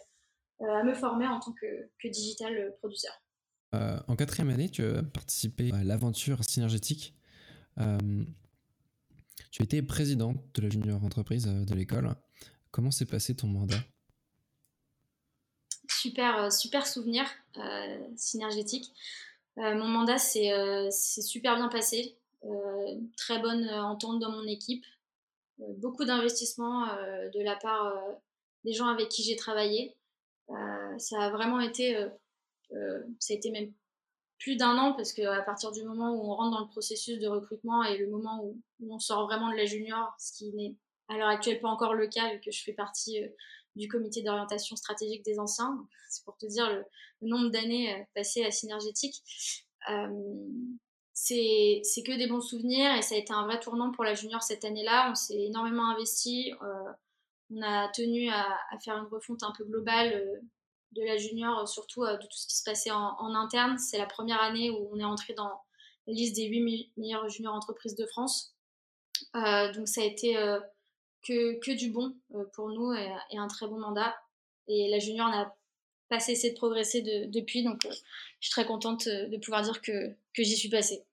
à 0.59 0.83
me 0.83 0.93
former 0.93 1.27
en 1.27 1.39
tant 1.39 1.53
que, 1.53 2.07
digital 2.07 2.73
producer. 2.79 3.09
Euh, 3.75 3.99
en 4.07 4.15
quatrième 4.15 4.49
année, 4.49 4.69
tu 4.69 4.83
as 4.83 5.03
participé 5.03 5.71
à 5.73 5.83
l'aventure 5.83 6.43
synergétique. 6.43 7.13
Euh, 7.79 7.97
tu 9.51 9.61
as 9.61 9.65
été 9.65 9.81
présidente 9.81 10.37
de 10.55 10.61
la 10.61 10.69
junior 10.69 11.03
entreprise 11.03 11.45
de 11.45 11.75
l'école. 11.75 12.15
Comment 12.71 12.91
s'est 12.91 13.05
passé 13.05 13.35
ton 13.35 13.47
mandat? 13.47 13.79
Super, 15.89 16.51
super 16.51 16.85
souvenir 16.85 17.25
synergétique. 18.15 18.91
mon 19.55 19.87
mandat 19.87 20.17
s'est 20.17 20.89
super 21.21 21.55
bien 21.55 21.69
passé. 21.69 22.17
très 23.15 23.39
bonne 23.39 23.69
entente 23.69 24.19
dans 24.19 24.31
mon 24.31 24.45
équipe. 24.47 24.85
beaucoup 25.77 26.05
d'investissements 26.05 26.87
de 26.87 27.43
la 27.43 27.55
part 27.55 27.93
des 28.63 28.73
gens 28.73 28.87
avec 28.87 29.09
qui 29.09 29.23
j'ai 29.23 29.35
travaillé. 29.35 29.95
Euh, 30.49 30.97
ça 30.97 31.21
a 31.21 31.29
vraiment 31.29 31.59
été, 31.59 31.95
euh, 31.95 32.09
euh, 32.73 33.03
ça 33.19 33.33
a 33.33 33.37
été 33.37 33.51
même 33.51 33.73
plus 34.39 34.55
d'un 34.55 34.77
an 34.77 34.93
parce 34.93 35.13
qu'à 35.13 35.41
partir 35.41 35.71
du 35.71 35.83
moment 35.83 36.11
où 36.13 36.31
on 36.31 36.35
rentre 36.35 36.57
dans 36.57 36.63
le 36.63 36.69
processus 36.69 37.19
de 37.19 37.27
recrutement 37.27 37.83
et 37.83 37.97
le 37.97 38.07
moment 38.07 38.43
où, 38.43 38.57
on 38.89 38.99
sort 38.99 39.25
vraiment 39.25 39.51
de 39.51 39.55
la 39.55 39.65
junior, 39.65 40.13
ce 40.19 40.37
qui 40.37 40.53
n'est 40.53 40.75
à 41.09 41.17
l'heure 41.17 41.29
actuelle 41.29 41.59
pas 41.59 41.69
encore 41.69 41.95
le 41.95 42.07
cas 42.07 42.31
vu 42.33 42.39
que 42.39 42.51
je 42.51 42.63
fais 42.63 42.73
partie 42.73 43.19
du 43.75 43.87
comité 43.87 44.21
d'orientation 44.21 44.75
stratégique 44.75 45.25
des 45.25 45.39
anciens, 45.39 45.87
c'est 46.09 46.23
pour 46.23 46.37
te 46.37 46.45
dire 46.45 46.69
le, 46.71 46.85
nombre 47.27 47.49
d'années 47.49 48.05
passées 48.13 48.43
à 48.45 48.51
Synergétique. 48.51 49.23
c'est 51.13 52.03
que 52.05 52.17
des 52.17 52.27
bons 52.27 52.41
souvenirs 52.41 52.95
et 52.95 53.01
ça 53.01 53.15
a 53.15 53.17
été 53.17 53.33
un 53.33 53.45
vrai 53.45 53.59
tournant 53.59 53.91
pour 53.91 54.03
la 54.03 54.13
junior 54.13 54.43
cette 54.43 54.63
année-là. 54.63 55.09
On 55.09 55.15
s'est 55.15 55.41
énormément 55.41 55.89
investi. 55.89 56.53
On 57.49 57.61
a 57.61 57.87
tenu 57.89 58.29
à, 58.29 58.57
faire 58.83 58.97
une 58.97 59.07
refonte 59.07 59.43
un 59.43 59.53
peu 59.57 59.63
globale 59.63 60.13
euh, 60.13 60.39
de 60.91 61.03
la 61.03 61.17
junior, 61.17 61.59
euh, 61.59 61.65
surtout 61.65 62.03
euh, 62.03 62.17
de 62.17 62.23
tout 62.23 62.37
ce 62.37 62.47
qui 62.47 62.57
se 62.57 62.63
passait 62.63 62.91
en, 62.91 63.35
interne. 63.35 63.77
C'est 63.77 63.97
la 63.97 64.05
première 64.05 64.41
année 64.41 64.69
où 64.69 64.89
on 64.91 64.99
est 64.99 65.05
entré 65.05 65.33
dans 65.33 65.51
la 66.07 66.13
liste 66.13 66.35
des 66.35 66.47
8 66.47 66.91
meilleures 66.97 67.29
juniors 67.29 67.53
entreprises 67.53 67.95
de 67.95 68.05
France. 68.05 68.53
donc 69.33 69.87
ça 69.87 70.01
a 70.01 70.05
été 70.05 70.35
que, 71.21 71.75
du 71.75 71.91
bon 71.91 72.15
pour 72.53 72.69
nous 72.69 72.93
et, 72.93 73.37
un 73.37 73.47
très 73.47 73.67
bon 73.67 73.77
mandat. 73.77 74.15
Et 74.69 74.89
la 74.89 74.99
junior 74.99 75.29
n'a 75.29 75.53
pas 76.07 76.21
cessé 76.21 76.51
de 76.51 76.55
progresser 76.55 77.01
depuis, 77.01 77.63
donc 77.63 77.81
je 77.83 77.89
suis 78.39 78.51
très 78.51 78.65
contente 78.65 79.09
de 79.09 79.37
pouvoir 79.37 79.63
dire 79.63 79.81
que, 79.81 80.15
j'y 80.37 80.55
suis 80.55 80.69
passée. 80.69 81.03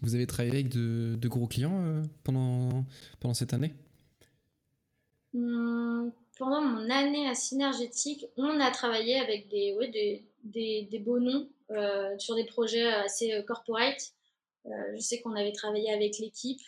Vous 0.00 0.14
avez 0.14 0.26
travaillé 0.26 0.52
avec 0.52 0.70
de, 0.70 1.28
gros 1.28 1.46
clients 1.46 2.02
pendant 2.24 3.34
cette 3.34 3.52
année? 3.52 3.74
Pendant 5.32 6.62
mon 6.62 6.90
année 6.90 7.28
à 7.28 7.34
Synergétique, 7.34 8.26
on 8.36 8.60
a 8.60 8.70
travaillé 8.70 9.18
avec 9.18 9.48
des, 9.48 9.76
des, 9.92 10.24
des, 10.44 10.88
des, 10.90 10.98
beaux 10.98 11.20
noms 11.20 11.48
sur 12.18 12.34
des 12.34 12.46
projets 12.46 12.86
assez 12.86 13.44
corporate. 13.46 14.12
je 14.64 15.00
sais 15.00 15.20
qu'on 15.20 15.36
avait 15.36 15.52
travaillé 15.52 15.92
avec 15.92 16.18
l'équipe, 16.18 16.60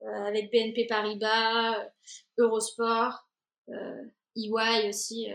avec 0.00 0.50
BNP 0.50 0.86
Paribas, 0.86 1.86
Eurosport, 2.38 3.28
EY 4.36 4.88
aussi 4.88 5.28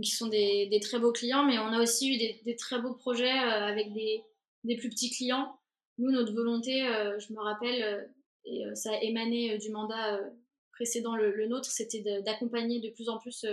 qui 0.00 0.10
sont 0.10 0.28
des, 0.28 0.66
des, 0.66 0.80
très 0.80 0.98
beaux 0.98 1.12
clients, 1.12 1.44
mais 1.44 1.58
on 1.58 1.66
a 1.66 1.82
aussi 1.82 2.14
eu 2.14 2.18
des, 2.18 2.40
des 2.44 2.56
très 2.56 2.80
beaux 2.80 2.94
projets 2.94 3.30
euh, 3.30 3.66
avec 3.66 3.92
des, 3.92 4.22
des, 4.64 4.76
plus 4.76 4.88
petits 4.88 5.10
clients. 5.10 5.58
Nous, 5.98 6.10
notre 6.10 6.32
volonté, 6.32 6.86
euh, 6.86 7.18
je 7.18 7.32
me 7.32 7.40
rappelle, 7.40 7.82
euh, 7.82 8.04
et 8.44 8.64
ça 8.74 8.92
a 8.92 9.00
émané 9.02 9.58
du 9.58 9.70
mandat 9.70 10.18
précédent 10.82 11.16
le, 11.16 11.46
nôtre, 11.46 11.70
c'était 11.70 12.22
d'accompagner 12.22 12.80
de, 12.80 12.90
plus 12.90 13.08
en 13.08 13.18
plus 13.18 13.46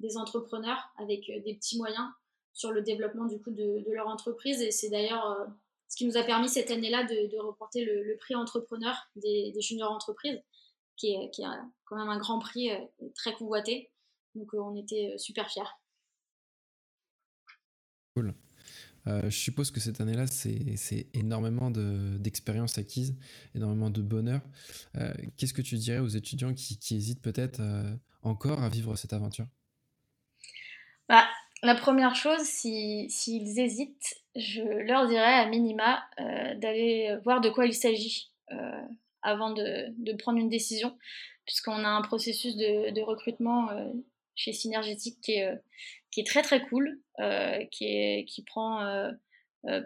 des 0.00 0.16
entrepreneurs 0.16 0.92
avec 0.96 1.26
des 1.26 1.54
petits 1.54 1.78
moyens 1.78 2.06
sur 2.52 2.72
le 2.72 2.82
développement 2.82 3.26
du 3.26 3.40
coup 3.40 3.50
de, 3.50 3.84
leur 3.92 4.08
entreprise. 4.08 4.60
Et 4.60 4.70
c'est 4.70 4.90
d'ailleurs 4.90 5.46
ce 5.88 5.96
qui 5.96 6.06
nous 6.06 6.16
a 6.16 6.24
permis 6.24 6.48
cette 6.48 6.70
année-là 6.70 7.04
de, 7.04 7.30
de, 7.30 7.38
reporter 7.38 7.84
le, 7.84 8.16
prix 8.18 8.34
entrepreneur 8.34 8.96
des, 9.14 9.54
juniors 9.60 9.92
entreprises, 9.92 10.42
qui 10.96 11.14
est, 11.14 11.30
qui 11.30 11.42
est 11.42 11.46
quand 11.84 11.96
même 11.96 12.08
un 12.08 12.18
grand 12.18 12.40
prix 12.40 12.70
très 13.14 13.34
convoité. 13.34 13.92
Donc 14.34 14.52
euh, 14.54 14.58
on 14.58 14.74
était 14.76 15.12
euh, 15.14 15.18
super 15.18 15.48
fiers. 15.48 15.62
Cool. 18.14 18.34
Euh, 19.06 19.22
je 19.24 19.36
suppose 19.36 19.70
que 19.70 19.80
cette 19.80 20.00
année-là, 20.00 20.26
c'est 20.26 21.06
énormément 21.12 21.70
d'expérience 21.70 22.78
acquise, 22.78 23.16
énormément 23.54 23.90
de 23.90 24.02
bonheur. 24.02 24.40
Qu'est-ce 25.36 25.54
que 25.54 25.62
tu 25.62 25.76
dirais 25.76 25.98
aux 25.98 26.08
étudiants 26.08 26.54
qui, 26.54 26.78
hésitent 26.94 27.22
peut-être 27.22 27.60
encore 28.22 28.62
à 28.62 28.68
vivre 28.68 28.96
cette 28.96 29.12
aventure? 29.12 29.46
Bah, 31.08 31.24
La 31.62 31.74
première 31.74 32.14
chose, 32.14 32.42
s'ils 32.42 33.58
hésitent, 33.58 34.22
je 34.36 34.62
leur 34.62 35.06
dirais 35.08 35.34
à 35.34 35.46
minima 35.46 36.02
d'aller 36.56 37.16
voir 37.24 37.40
de 37.40 37.50
quoi 37.50 37.66
il 37.66 37.74
s'agit 37.74 38.30
avant 39.22 39.52
de, 39.52 39.86
de, 39.98 40.12
prendre 40.16 40.38
une 40.38 40.50
décision, 40.50 40.96
puisqu'on 41.46 41.82
a 41.84 41.88
un 41.88 42.02
processus 42.02 42.56
de, 42.56 42.90
de 42.90 43.00
recrutement 43.00 43.68
chez 44.34 44.52
Synergétique 44.52 45.18
qui 45.22 45.32
est, 45.32 45.46
euh, 45.46 45.56
qui 46.10 46.20
est 46.20 46.26
très 46.26 46.42
très 46.42 46.62
cool, 46.66 47.00
euh, 47.20 47.64
qui, 47.70 48.44
prend 48.46 48.84
euh, 48.84 49.10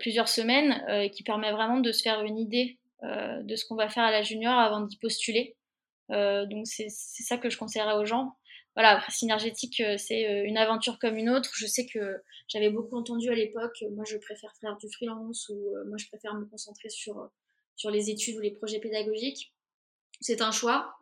plusieurs 0.01 0.29
semaines 0.29 0.85
et 0.89 1.11
qui 1.11 1.23
permet 1.23 1.53
vraiment 1.53 1.79
de 1.79 1.93
se 1.93 2.03
faire 2.03 2.23
une 2.23 2.39
idée 2.39 2.79
de 3.03 3.55
ce 3.55 3.65
qu'on 3.65 3.77
va 3.77 3.89
faire 3.89 4.03
à 4.03 4.11
la 4.11 4.23
junior 4.23 4.59
avant 4.59 4.81
d'y 4.81 4.97
postuler. 4.97 5.55
donc 6.11 6.67
c'est 6.67 6.89
ça 6.89 7.39
que 7.39 7.49
je 7.49 7.57
conseillerais 7.57 7.95
aux 7.95 8.05
gens. 8.05 8.35
Voilà, 8.75 9.01
Synergétique, 9.09 9.83
c'est 9.97 10.45
une 10.45 10.59
aventure 10.59 10.99
comme 10.99 11.17
une 11.17 11.31
autre. 11.31 11.51
Je 11.55 11.67
sais 11.67 11.87
que 11.87 12.21
j'avais 12.49 12.71
beaucoup 12.71 12.97
entendu 12.97 13.31
à 13.31 13.35
l'époque, 13.35 13.85
moi 13.93 14.05
je 14.05 14.17
préfère 14.17 14.53
faire 14.61 14.77
du 14.79 14.89
freelance 14.91 15.49
ou 15.49 15.57
moi 15.87 15.97
je 15.97 16.09
préfère 16.09 16.35
me 16.35 16.45
concentrer 16.47 16.89
sur, 16.89 17.31
sur 17.77 17.91
les 17.93 18.11
études 18.11 18.37
ou 18.37 18.41
les 18.41 18.51
projets 18.51 18.81
pédagogiques. 18.81 19.55
C'est 20.21 20.43
un 20.43 20.51
choix. 20.51 20.93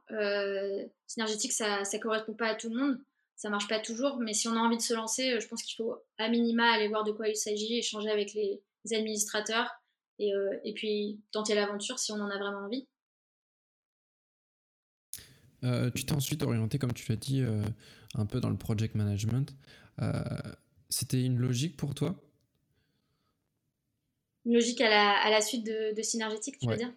synergétique, 1.06 1.52
ça 1.52 1.80
ne 1.80 1.98
correspond 1.98 2.34
pas 2.34 2.48
à 2.48 2.54
tout 2.54 2.68
le 2.68 2.78
monde 2.78 2.98
ça 3.36 3.50
marche 3.50 3.68
pas 3.68 3.78
toujours, 3.78 4.18
mais 4.18 4.32
si 4.32 4.48
on 4.48 4.56
a 4.56 4.58
envie 4.58 4.78
de 4.78 4.82
se 4.82 4.94
lancer, 4.94 5.32
euh, 5.32 5.40
je 5.40 5.46
pense 5.46 5.62
qu'il 5.62 5.76
faut 5.76 5.94
à 6.18 6.28
minima 6.28 6.72
aller 6.72 6.88
voir 6.88 7.04
de 7.04 7.12
quoi 7.12 7.28
il 7.28 7.36
s'agit, 7.36 7.78
échanger 7.78 8.08
avec 8.10 8.32
les, 8.34 8.62
administrateurs 8.92 9.68
et, 10.20 10.32
euh, 10.32 10.56
et, 10.64 10.72
puis 10.72 11.20
tenter 11.32 11.56
l'aventure 11.56 11.98
si 11.98 12.12
on 12.12 12.20
en 12.20 12.30
a 12.30 12.38
vraiment 12.38 12.64
envie. 12.64 12.86
Euh, 15.64 15.90
tu 15.90 16.06
t'es 16.06 16.12
ensuite 16.12 16.44
orienté, 16.44 16.78
comme 16.78 16.92
tu 16.92 17.10
l'as 17.10 17.16
dit, 17.16 17.44
un 18.14 18.26
peu 18.26 18.40
dans 18.40 18.50
le 18.50 18.56
project 18.56 18.94
management. 18.94 19.54
C'était 20.88 21.22
une 21.22 21.38
logique 21.38 21.76
pour 21.76 21.94
toi? 21.94 22.14
Une 24.44 24.54
logique 24.54 24.80
à 24.80 24.88
la, 24.88 25.18
à 25.18 25.30
la 25.30 25.40
suite 25.40 25.66
de, 25.66 25.94
de 25.96 26.02
Synergétique, 26.02 26.58
tu 26.60 26.68
veux 26.68 26.76
dire? 26.76 26.92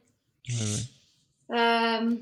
Ouais, 1.49 2.17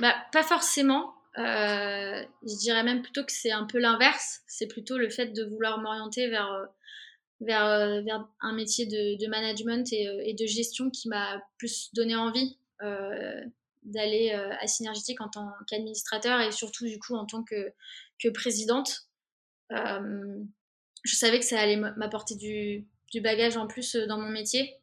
bah, 0.00 0.16
Pas 0.32 0.42
forcément. 0.42 1.15
Euh, 1.38 2.24
je 2.42 2.58
dirais 2.58 2.82
même 2.82 3.02
plutôt 3.02 3.24
que 3.24 3.32
c'est 3.32 3.50
un 3.50 3.64
peu 3.66 3.78
l'inverse. 3.78 4.40
C'est 4.46 4.66
plutôt 4.66 4.96
le 4.96 5.10
fait 5.10 5.26
de 5.26 5.44
vouloir 5.44 5.78
m'orienter 5.80 6.28
vers, 6.28 6.50
euh, 6.52 6.66
vers, 7.40 7.66
euh, 7.66 8.00
vers 8.02 8.26
un 8.40 8.54
métier 8.54 8.86
de, 8.86 9.28
management 9.28 9.92
et, 9.92 10.08
et, 10.24 10.34
de 10.34 10.46
gestion 10.46 10.90
qui 10.90 11.08
m'a 11.08 11.42
plus 11.58 11.90
donné 11.94 12.16
envie 12.16 12.58
d'aller 13.82 14.32
à 14.32 14.66
Synergétique 14.66 15.20
en 15.20 15.28
tant 15.28 15.48
qu'administrateur 15.68 16.40
et 16.40 16.50
surtout 16.50 16.86
du 16.86 16.98
coup 16.98 17.14
en 17.14 17.24
tant 17.24 17.44
que, 17.44 17.72
que 18.18 18.28
présidente. 18.28 19.08
je 19.70 21.14
savais 21.14 21.38
que 21.38 21.44
ça 21.44 21.60
allait 21.60 21.76
m'apporter 21.76 22.34
du, 22.34 22.86
du 23.12 23.20
bagage 23.20 23.56
en 23.56 23.66
plus 23.66 23.94
dans 23.94 24.18
mon 24.18 24.28
métier. 24.28 24.74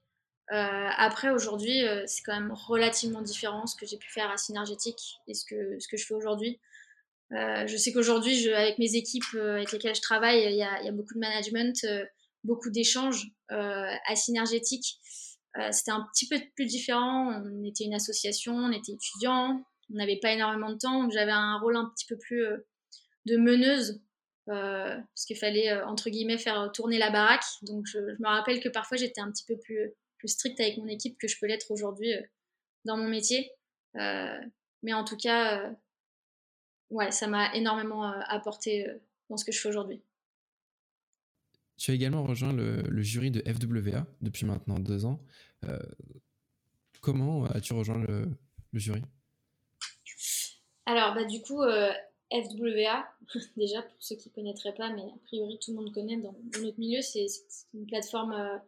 Euh, 0.52 0.90
après, 0.98 1.30
aujourd'hui, 1.30 1.86
euh, 1.86 2.04
c'est 2.06 2.22
quand 2.24 2.34
même 2.34 2.52
relativement 2.52 3.22
différent 3.22 3.66
ce 3.66 3.76
que 3.76 3.86
j'ai 3.86 3.98
pu 3.98 4.12
faire 4.12 4.30
à 4.30 4.38
Synergétique 4.38 5.20
et 5.28 5.34
ce 5.34 5.46
que, 5.46 5.80
ce 5.80 5.88
que 5.88 5.98
je 5.98 6.06
fais 6.06 6.14
aujourd'hui. 6.14 6.60
Euh, 7.32 7.66
je 7.66 7.78
sais 7.78 7.94
qu'aujourd'hui, 7.94 8.50
avec 8.54 8.78
mes 8.78 8.96
équipes 8.96 9.36
avec 9.36 9.72
lesquelles 9.72 9.96
je 9.96 10.02
travaille, 10.02 10.44
il 10.44 10.56
y 10.56 10.64
a, 10.64 10.92
beaucoup 10.92 11.14
de 11.16 11.20
management, 11.20 11.86
beaucoup 12.44 12.70
d'échanges 12.70 13.26
à 13.50 14.16
Synergétique. 14.16 15.00
C'était 15.72 15.92
un 15.92 16.06
petit 16.14 16.28
peu 16.28 16.40
plus 16.56 16.66
différent. 16.66 17.42
On 17.44 17.64
était 17.64 17.86
une 17.86 17.94
association, 17.94 18.54
on 18.54 18.72
était 18.72 18.92
étudiants, 18.92 19.64
on 19.92 19.96
n'avait 19.96 20.20
pas 20.22 20.32
énormément 20.32 20.72
de 20.72 20.78
temps, 20.78 21.10
j'avais 21.10 21.32
un 21.32 21.58
rôle 21.60 21.76
un 21.76 21.92
petit 21.96 22.06
peu 22.06 22.18
plus 22.18 22.46
de 23.26 23.38
meneuse 23.38 24.02
parce 24.46 25.26
qu'il 25.26 25.38
fallait 25.38 25.74
entre 25.84 26.12
guillemets 26.12 26.38
faire 26.38 26.72
tourner 26.72 27.00
la 27.00 27.10
baraque. 27.10 27.46
Donc 27.64 27.86
je 27.88 27.98
me 27.98 28.28
rappelle 28.28 28.60
que 28.60 28.70
parfois 28.70 28.98
j'étais 28.98 29.22
un 29.22 29.32
petit 29.32 29.46
peu 29.48 29.58
plus 29.58 29.94
plus 30.24 30.30
stricte 30.30 30.62
avec 30.62 30.78
mon 30.78 30.88
équipe 30.88 31.18
que 31.18 31.28
je 31.28 31.38
peux 31.38 31.48
l'être 31.48 31.70
aujourd'hui 31.70 32.14
euh, 32.14 32.22
dans 32.86 32.96
mon 32.96 33.10
métier. 33.10 33.52
Euh, 33.98 34.40
mais 34.82 34.94
en 34.94 35.04
tout 35.04 35.18
cas, 35.18 35.60
euh, 35.60 35.74
ouais, 36.92 37.12
ça 37.12 37.28
m'a 37.28 37.54
énormément 37.56 38.04
apporté 38.04 38.88
dans 39.30 39.36
ce 39.36 39.44
que 39.44 39.52
je 39.52 39.60
fais 39.60 39.68
aujourd'hui. 39.68 40.02
Tu 41.76 41.92
as 41.92 41.94
également 41.94 42.24
rejoint 42.24 42.54
le, 42.54 43.02
jury 43.02 43.32
de 43.32 43.42
FWA 43.42 44.06
depuis 44.22 44.46
maintenant 44.46 44.80
deux 44.80 45.06
ans. 45.06 45.20
comment 47.02 47.46
as-tu 47.48 47.74
rejoint 47.74 47.98
le, 47.98 48.30
jury? 48.72 49.02
Alors, 50.86 51.16
bah, 51.16 51.26
du 51.26 51.42
coup, 51.42 51.62
FWA, 52.32 53.06
déjà 53.58 53.82
pour 53.82 53.98
ceux 54.00 54.16
qui 54.16 54.30
ne 54.30 54.36
connaîtraient 54.36 54.76
pas, 54.76 54.90
mais 54.90 55.02
a 55.02 55.20
priori 55.26 55.60
tout 55.60 55.72
le 55.72 55.82
monde 55.82 55.94
connaît 55.94 56.18
dans, 56.18 56.34
notre 56.62 56.80
milieu, 56.80 57.02
c'est 57.02 57.28
une 57.74 57.86
plateforme 57.86 58.62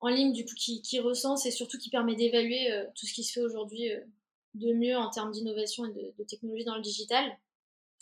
en 0.00 0.08
ligne 0.08 0.32
du 0.32 0.44
coup 0.44 0.54
qui, 0.54 1.00
recense 1.00 1.46
et 1.46 1.50
surtout 1.50 1.78
qui 1.78 1.90
permet 1.90 2.14
d'évaluer 2.14 2.72
euh, 2.72 2.84
tout 2.94 3.06
ce 3.06 3.14
qui 3.14 3.24
se 3.24 3.32
fait 3.32 3.40
aujourd'hui 3.40 3.92
euh, 3.92 4.00
de 4.54 4.72
mieux 4.72 4.96
en 4.96 5.10
termes 5.10 5.32
d'innovation 5.32 5.84
et 5.86 6.14
de, 6.18 6.24
technologie 6.24 6.64
dans 6.64 6.76
le 6.76 6.82
digital. 6.82 7.24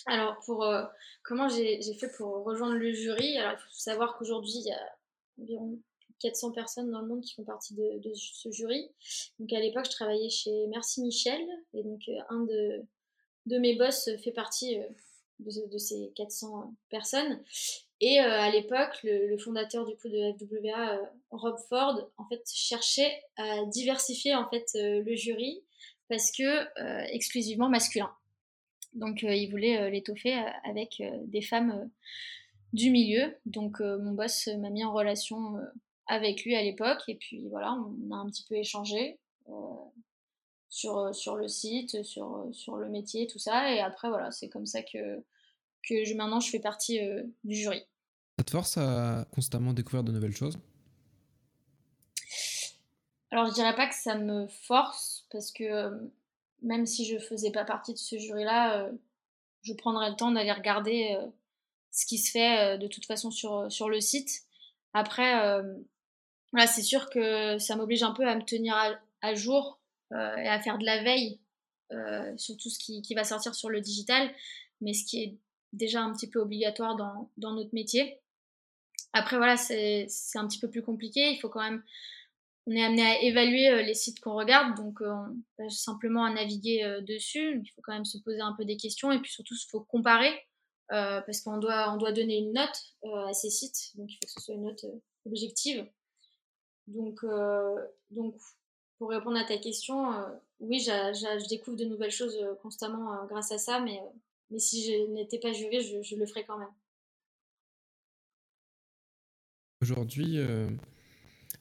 Alors 0.06 0.38
pour 0.44 0.64
euh, 0.64 0.84
comment 1.22 1.48
j'ai 1.48 1.80
fait 1.94 2.08
pour 2.16 2.44
rejoindre 2.44 2.74
le 2.74 2.92
jury? 2.92 3.38
Alors 3.38 3.52
il 3.58 3.62
faut 3.62 3.70
savoir 3.70 4.16
qu'aujourd'hui 4.16 4.52
il 4.56 4.66
y 4.66 4.72
a 4.72 4.96
environ 5.40 5.78
400 6.20 6.52
personnes 6.52 6.90
dans 6.90 7.00
le 7.00 7.08
monde 7.08 7.22
qui 7.22 7.34
font 7.34 7.44
partie 7.44 7.74
de, 7.74 8.14
ce 8.14 8.50
jury. 8.50 8.88
Donc 9.38 9.52
à 9.52 9.60
l'époque 9.60 9.86
je 9.86 9.90
travaillais 9.90 10.30
chez 10.30 10.66
Merci 10.68 11.00
Michel 11.00 11.40
et 11.72 11.82
donc 11.82 12.02
un 12.28 12.44
de, 12.44 13.58
mes 13.58 13.76
boss 13.76 14.10
fait 14.22 14.32
partie 14.32 14.78
de, 15.40 15.78
ces 15.78 16.12
400 16.14 16.74
personnes. 16.90 17.42
Et 18.06 18.20
euh, 18.20 18.38
à 18.38 18.50
l'époque, 18.50 19.00
le, 19.02 19.38
fondateur 19.38 19.86
du 19.86 19.96
coup 19.96 20.10
de 20.10 20.34
FWA, 20.36 20.92
euh, 20.92 21.06
Rob 21.30 21.56
Ford, 21.70 22.10
en 22.18 22.26
fait, 22.26 22.42
cherchait 22.52 23.22
à 23.38 23.64
diversifier 23.64 24.34
en 24.34 24.46
fait 24.50 24.66
euh, 24.74 25.02
le 25.02 25.16
jury 25.16 25.62
parce 26.10 26.30
que 26.30 26.66
exclusivement 27.14 27.70
masculin. 27.70 28.12
Donc, 28.92 29.22
il 29.22 29.50
voulait 29.50 29.90
l'étoffer 29.90 30.34
avec 30.64 31.02
des 31.24 31.40
femmes 31.40 31.90
du 32.74 32.90
milieu. 32.90 33.34
Donc, 33.46 33.80
mon 33.80 34.12
boss 34.12 34.48
m'a 34.58 34.68
mis 34.68 34.84
en 34.84 34.92
relation 34.92 35.56
avec 36.06 36.44
lui 36.44 36.54
à 36.54 36.62
l'époque. 36.62 37.00
Et 37.08 37.14
puis 37.14 37.48
voilà, 37.48 37.72
on 37.72 38.12
a 38.12 38.16
un 38.16 38.26
petit 38.28 38.44
peu 38.46 38.54
échangé 38.54 39.18
sur, 40.68 41.14
sur 41.14 41.36
le 41.36 41.48
site, 41.48 42.04
sur, 42.04 42.48
sur 42.52 42.76
le 42.76 42.90
métier, 42.90 43.26
tout 43.26 43.38
ça. 43.38 43.72
Et 43.72 43.80
après, 43.80 44.10
voilà, 44.10 44.30
c'est 44.30 44.50
comme 44.50 44.66
ça 44.66 44.82
que, 44.82 45.24
que 45.88 46.14
maintenant 46.14 46.40
je 46.40 46.50
fais 46.50 46.60
partie 46.60 47.00
du 47.44 47.54
jury. 47.54 47.82
Ça 48.38 48.44
te 48.44 48.50
force 48.50 48.78
à 48.78 49.26
constamment 49.32 49.72
découvrir 49.72 50.02
de 50.02 50.10
nouvelles 50.10 50.36
choses 50.36 50.58
Alors, 53.30 53.46
je 53.46 53.54
dirais 53.54 53.76
pas 53.76 53.86
que 53.86 53.94
ça 53.94 54.16
me 54.16 54.48
force, 54.48 55.26
parce 55.30 55.52
que 55.52 55.62
euh, 55.64 55.90
même 56.62 56.84
si 56.84 57.04
je 57.04 57.18
faisais 57.18 57.52
pas 57.52 57.64
partie 57.64 57.92
de 57.92 57.98
ce 57.98 58.18
jury-là, 58.18 58.80
euh, 58.80 58.92
je 59.62 59.72
prendrais 59.72 60.10
le 60.10 60.16
temps 60.16 60.32
d'aller 60.32 60.50
regarder 60.50 61.16
euh, 61.16 61.26
ce 61.92 62.06
qui 62.06 62.18
se 62.18 62.32
fait 62.32 62.76
de 62.76 62.88
toute 62.88 63.06
façon 63.06 63.30
sur, 63.30 63.70
sur 63.70 63.88
le 63.88 64.00
site. 64.00 64.42
Après, 64.94 65.60
c'est 66.66 66.82
sûr 66.82 67.08
que 67.08 67.58
ça 67.58 67.76
m'oblige 67.76 68.02
un 68.02 68.12
peu 68.12 68.26
à 68.26 68.34
me 68.34 68.42
tenir 68.42 68.74
à 69.22 69.34
jour 69.34 69.80
et 70.10 70.48
à 70.48 70.60
faire 70.60 70.76
de 70.76 70.84
la 70.84 71.04
veille 71.04 71.38
sur 72.36 72.56
tout 72.56 72.68
ce 72.68 72.80
qui, 72.80 73.00
qui, 73.00 73.14
va 73.14 73.22
sortir 73.22 73.54
sur 73.54 73.70
le 73.70 73.80
digital, 73.80 74.28
mais 74.80 74.92
ce 74.92 75.04
qui 75.04 75.22
est 75.22 75.38
déjà 75.72 76.02
un 76.02 76.12
petit 76.12 76.28
peu 76.28 76.40
obligatoire 76.40 76.96
dans, 76.96 77.30
dans 77.36 77.52
notre 77.52 77.74
métier. 77.74 78.20
Après, 79.14 79.38
voilà, 79.38 79.56
c'est 79.56 80.06
un 80.34 80.46
petit 80.46 80.58
peu 80.58 80.68
plus 80.68 80.82
compliqué. 80.82 81.30
Il 81.30 81.38
faut 81.40 81.48
quand 81.48 81.62
même 81.62 81.82
on 82.66 82.72
est 82.72 82.82
amené 82.82 83.02
à 83.02 83.22
évaluer 83.22 83.68
euh, 83.68 83.82
les 83.82 83.94
sites 83.94 84.20
qu'on 84.20 84.34
regarde, 84.34 84.76
donc 84.76 85.02
euh, 85.02 85.12
on 85.58 85.68
simplement 85.68 86.24
à 86.24 86.32
naviguer 86.32 86.82
euh, 86.84 87.00
dessus. 87.02 87.60
Il 87.62 87.70
faut 87.70 87.82
quand 87.82 87.92
même 87.92 88.04
se 88.04 88.18
poser 88.18 88.40
un 88.40 88.52
peu 88.52 88.64
des 88.64 88.76
questions 88.76 89.12
et 89.12 89.20
puis 89.20 89.30
surtout 89.30 89.54
il 89.54 89.70
faut 89.70 89.80
comparer 89.80 90.32
parce 90.88 91.40
qu'on 91.40 91.56
doit, 91.56 91.92
on 91.92 91.96
doit 91.96 92.12
donner 92.12 92.38
une 92.38 92.52
note 92.52 92.94
à 93.26 93.32
ces 93.32 93.50
sites, 93.50 93.90
donc 93.96 94.12
il 94.12 94.14
faut 94.14 94.26
que 94.26 94.30
ce 94.30 94.40
soit 94.40 94.54
une 94.54 94.62
note 94.62 94.84
objective. 95.26 95.84
Donc, 96.86 97.24
donc 98.10 98.36
pour 98.98 99.08
répondre 99.08 99.36
à 99.36 99.42
ta 99.42 99.56
question, 99.56 100.12
oui, 100.60 100.78
je 100.78 101.48
découvre 101.48 101.76
de 101.76 101.84
nouvelles 101.84 102.12
choses 102.12 102.38
constamment 102.62 103.24
grâce 103.26 103.50
à 103.50 103.58
ça, 103.58 103.80
mais, 103.80 104.00
si 104.58 104.84
je 104.84 105.10
n'étais 105.10 105.40
pas 105.40 105.52
jurée, 105.52 105.80
je, 105.80 106.14
le 106.14 106.26
ferais 106.26 106.44
quand 106.44 106.58
même. 106.58 106.72
Aujourd'hui, 109.84 110.38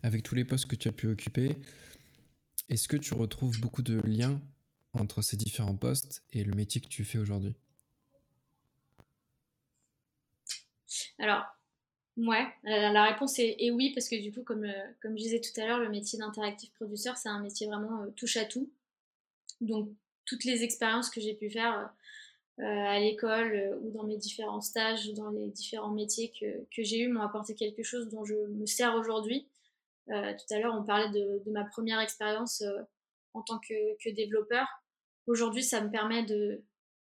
avec 0.01 0.23
tous 0.23 0.33
les 0.33 0.45
postes 0.45 0.67
que 0.67 0.77
tu 0.77 0.87
as 0.87 0.93
pu 0.93 1.07
occuper, 1.07 1.57
est-ce 2.69 2.87
que 2.87 2.95
tu 2.95 3.13
retrouves 3.13 3.59
beaucoup 3.59 3.81
de 3.81 3.99
liens 3.99 4.39
entre 4.93 5.21
ces 5.21 5.35
différents 5.35 5.75
postes 5.75 6.23
et 6.31 6.45
le 6.45 6.53
métier 6.53 6.79
que 6.79 6.87
tu 6.87 7.03
fais 7.03 7.17
aujourd'hui? 7.17 7.53
Alors, 11.19 11.43
ouais, 12.15 12.47
la 12.63 13.03
réponse 13.03 13.39
est, 13.39 13.71
oui, 13.71 13.91
parce 13.93 14.07
que 14.07 14.15
du 14.15 14.31
coup, 14.31 14.43
comme, 14.43 14.63
euh, 14.63 14.91
comme 15.01 15.17
je 15.17 15.23
disais 15.23 15.41
tout 15.41 15.59
à 15.59 15.65
l'heure, 15.65 15.79
le 15.79 15.89
métier 15.89 16.17
d'interactive 16.17 16.71
producer, 16.75 17.11
c'est 17.17 17.27
un 17.27 17.41
métier 17.41 17.67
vraiment 17.67 18.03
euh, 18.03 18.09
touche 18.15 18.37
à 18.37 18.45
tout. 18.45 18.71
Donc, 19.59 19.89
toutes 20.23 20.45
les 20.45 20.63
expériences 20.63 21.09
que 21.09 21.19
j'ai 21.19 21.33
pu 21.33 21.49
faire 21.49 21.77
euh, 21.77 21.85
à 22.59 22.99
l'école 22.99 23.79
ou 23.81 23.91
dans 23.91 24.03
mes 24.03 24.17
différents 24.17 24.61
stages, 24.61 25.11
dans 25.13 25.29
les 25.29 25.49
différents 25.49 25.91
métiers 25.91 26.31
que, 26.39 26.65
que 26.75 26.83
j'ai 26.83 26.99
eus, 26.99 27.07
m'ont 27.07 27.21
apporté 27.21 27.55
quelque 27.55 27.83
chose 27.83 28.09
dont 28.09 28.25
je 28.25 28.35
me 28.35 28.65
sers 28.65 28.95
aujourd'hui. 28.95 29.47
Euh, 30.09 30.33
tout 30.33 30.53
à 30.53 30.59
l'heure, 30.59 30.75
on 30.75 30.83
parlait 30.83 31.09
de, 31.09 31.41
ma 31.49 31.63
première 31.63 31.99
expérience 31.99 32.61
euh, 32.61 32.81
en 33.33 33.41
tant 33.41 33.59
que, 33.59 34.09
développeur. 34.11 34.67
Aujourd'hui, 35.27 35.63
ça 35.63 35.81
me 35.81 35.89
permet 35.89 36.25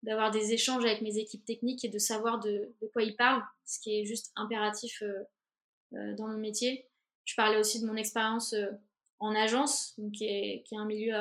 d'avoir 0.04 0.32
des 0.32 0.54
échanges 0.54 0.84
avec 0.84 1.02
mes 1.02 1.18
équipes 1.18 1.46
techniques 1.46 1.86
et 1.86 1.90
de 1.90 2.00
savoir 2.00 2.40
de, 2.40 2.74
quoi 2.92 3.04
ils 3.04 3.16
parlent, 3.16 3.44
ce 3.66 3.80
qui 3.80 4.00
est 4.00 4.06
juste 4.06 4.32
impératif 4.36 5.04
euh, 5.04 6.16
dans 6.16 6.28
mon 6.28 6.38
métier. 6.38 6.88
Je 7.26 7.36
parlais 7.36 7.58
aussi 7.58 7.82
de 7.82 7.86
mon 7.86 7.96
expérience 7.96 8.56
en 9.20 9.36
agence, 9.36 10.00
qui, 10.14 10.26
est, 10.26 10.64
un 10.72 10.86
milieu 10.86 11.14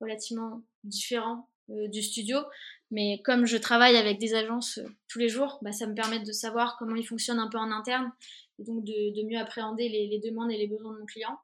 relativement 0.00 0.62
différent 0.84 1.48
du 1.68 2.02
studio. 2.02 2.38
Mais 2.90 3.20
comme 3.24 3.46
je 3.46 3.56
travaille 3.56 3.96
avec 3.96 4.18
des 4.18 4.34
agences 4.34 4.78
tous 5.08 5.18
les 5.18 5.28
jours, 5.28 5.58
bah, 5.62 5.72
ça 5.72 5.86
me 5.86 5.94
permet 5.94 6.20
de 6.20 6.32
savoir 6.32 6.76
comment 6.78 6.94
ils 6.94 7.06
fonctionnent 7.06 7.40
un 7.40 7.48
peu 7.48 7.58
en 7.58 7.70
interne 7.72 8.12
et 8.58 8.64
donc 8.64 8.84
de, 8.84 9.28
mieux 9.28 9.38
appréhender 9.38 9.88
les, 9.88 10.20
demandes 10.20 10.50
et 10.50 10.56
les 10.56 10.68
besoins 10.68 10.92
de 10.92 11.00
mon 11.00 11.06
client. 11.06 11.38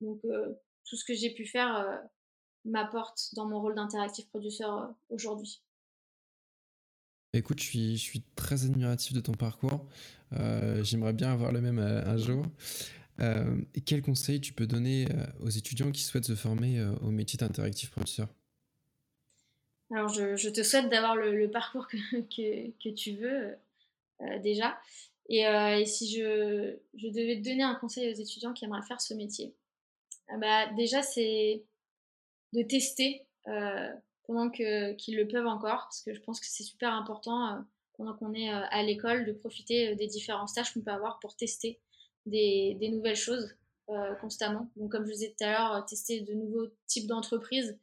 Donc 0.00 0.20
euh, 0.24 0.52
tout 0.84 0.96
ce 0.96 1.04
que 1.04 1.14
j'ai 1.14 1.32
pu 1.32 1.46
faire 1.46 1.76
euh, 1.76 1.96
m'apporte 2.64 3.30
dans 3.34 3.46
mon 3.46 3.60
rôle 3.60 3.74
d'interactive 3.74 4.26
producer 4.28 4.64
euh, 4.64 4.86
aujourd'hui. 5.08 5.62
Écoute, 7.32 7.60
je 7.62 7.96
suis, 7.96 8.22
très 8.36 8.66
admiratif 8.66 9.14
de 9.14 9.20
ton 9.20 9.32
parcours. 9.32 9.88
J'aimerais 10.82 11.14
bien 11.14 11.32
avoir 11.32 11.50
le 11.50 11.62
même 11.62 11.78
un 11.78 12.18
jour. 12.18 12.44
quel 13.86 14.02
conseil 14.02 14.38
tu 14.42 14.52
peux 14.52 14.66
donner 14.66 15.08
aux 15.40 15.48
étudiants 15.48 15.90
qui 15.92 16.02
souhaitent 16.02 16.26
se 16.26 16.34
former 16.34 16.84
au 17.00 17.10
métier 17.10 17.38
d'interactive 17.38 17.90
producer? 17.90 18.24
Alors, 19.92 20.08
je, 20.08 20.48
te 20.48 20.62
souhaite 20.62 20.88
d'avoir 20.88 21.16
le, 21.16 21.50
parcours 21.50 21.86
que, 22.12 22.70
que, 22.82 22.88
tu 22.88 23.12
veux 23.12 23.54
déjà. 24.42 24.78
Euh, 25.30 25.76
et, 25.76 25.86
si 25.86 26.10
je, 26.10 26.76
devais 26.94 27.36
donner 27.36 27.62
un 27.62 27.74
conseil 27.74 28.12
aux 28.12 28.16
étudiants 28.16 28.52
qui 28.52 28.64
aimeraient 28.64 28.82
faire 28.82 29.00
ce 29.00 29.14
métier, 29.14 29.54
euh, 30.32 30.36
bah, 30.38 30.66
déjà 30.74 31.02
c'est 31.02 31.64
de 32.52 32.62
tester 32.62 33.26
euh, 33.48 33.88
pendant 34.24 34.50
qu'ils 34.50 35.16
le 35.16 35.26
peuvent 35.26 35.46
encore, 35.46 35.84
parce 35.84 36.02
que 36.02 36.12
je 36.12 36.20
pense 36.20 36.40
que 36.40 36.46
c'est 36.46 36.64
super 36.64 36.92
important 36.92 37.64
pendant 37.96 38.14
qu'on 38.14 38.34
est 38.34 38.48
à 38.48 38.82
l'école 38.82 39.24
de 39.26 39.32
profiter 39.32 39.94
des 39.96 40.06
différents 40.06 40.46
stages 40.46 40.72
qu'on 40.72 40.80
peut 40.80 40.90
avoir 40.90 41.18
pour 41.20 41.36
tester 41.36 41.80
des, 42.26 42.76
des 42.80 42.88
nouvelles 42.88 43.16
choses 43.16 43.54
constamment. 44.20 44.70
Donc 44.76 44.90
comme 44.90 45.02
je 45.04 45.08
vous 45.08 45.18
disais 45.18 45.34
tout 45.36 45.44
à 45.44 45.50
l'heure, 45.50 45.86
tester 45.86 46.20
de 46.20 46.32
nouveaux 46.32 46.68
types 46.86 47.06
d'entreprises. 47.06 47.78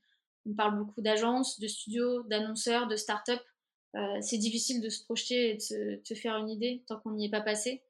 On 0.50 0.54
parle 0.54 0.78
beaucoup 0.78 1.02
d'agences, 1.02 1.60
de 1.60 1.68
studios, 1.68 2.24
d'annonceurs, 2.24 2.88
de 2.88 2.96
start-up. 2.96 3.42
Euh, 3.96 4.00
c'est 4.22 4.38
difficile 4.38 4.82
de 4.82 4.90
se 4.90 5.04
projeter 5.04 5.52
et 5.52 5.54
de 5.56 6.02
se, 6.04 6.14
faire 6.14 6.36
une 6.38 6.50
idée 6.50 6.84
tant 6.88 7.00
qu'on 7.00 7.12
n'y 7.12 7.26
est 7.26 7.32
pas 7.32 7.42
passé. 7.42 7.84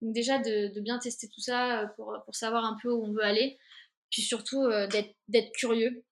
Donc 0.00 0.12
déjà 0.12 0.38
de, 0.38 0.78
bien 0.80 0.98
tester 0.98 1.28
tout 1.28 1.40
ça 1.40 1.82
euh, 1.82 1.86
pour, 1.96 2.34
savoir 2.34 2.64
un 2.64 2.76
peu 2.82 2.90
où 2.90 3.04
on 3.04 3.12
veut 3.12 3.24
aller, 3.24 3.58
puis 4.10 4.22
surtout 4.22 4.62
euh, 4.62 4.86
d'être 5.28 5.52
curieux, 5.52 6.04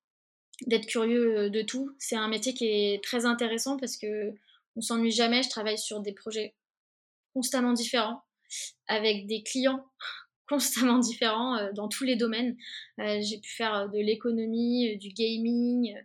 d'être 0.67 0.87
curieux 0.87 1.51
de 1.51 1.63
tout. 1.63 1.95
C'est 1.99 2.17
un 2.17 2.29
métier 2.29 2.55
qui 2.55 2.67
est 2.67 3.03
très 3.03 3.27
intéressant 3.27 3.77
parce 3.77 3.97
que 3.97 4.33
on 4.77 4.81
s'ennuie 4.81 5.11
jamais. 5.11 5.43
Je 5.43 5.51
travaille 5.51 5.79
sur 5.79 6.01
des 6.01 6.13
projets 6.13 6.55
constamment 7.35 7.73
différents, 7.73 8.23
avec 8.87 9.27
des 9.27 9.43
clients 9.43 9.85
constamment 10.51 10.99
différents 11.11 11.73
dans 11.73 11.89
tous 11.89 12.05
les 12.05 12.17
domaines. 12.17 12.57
J'ai 12.99 13.39
pu 13.39 13.51
faire 13.51 13.89
de 13.89 13.99
l'économie, 13.99 14.99
du 14.99 15.09
gaming, 15.09 15.97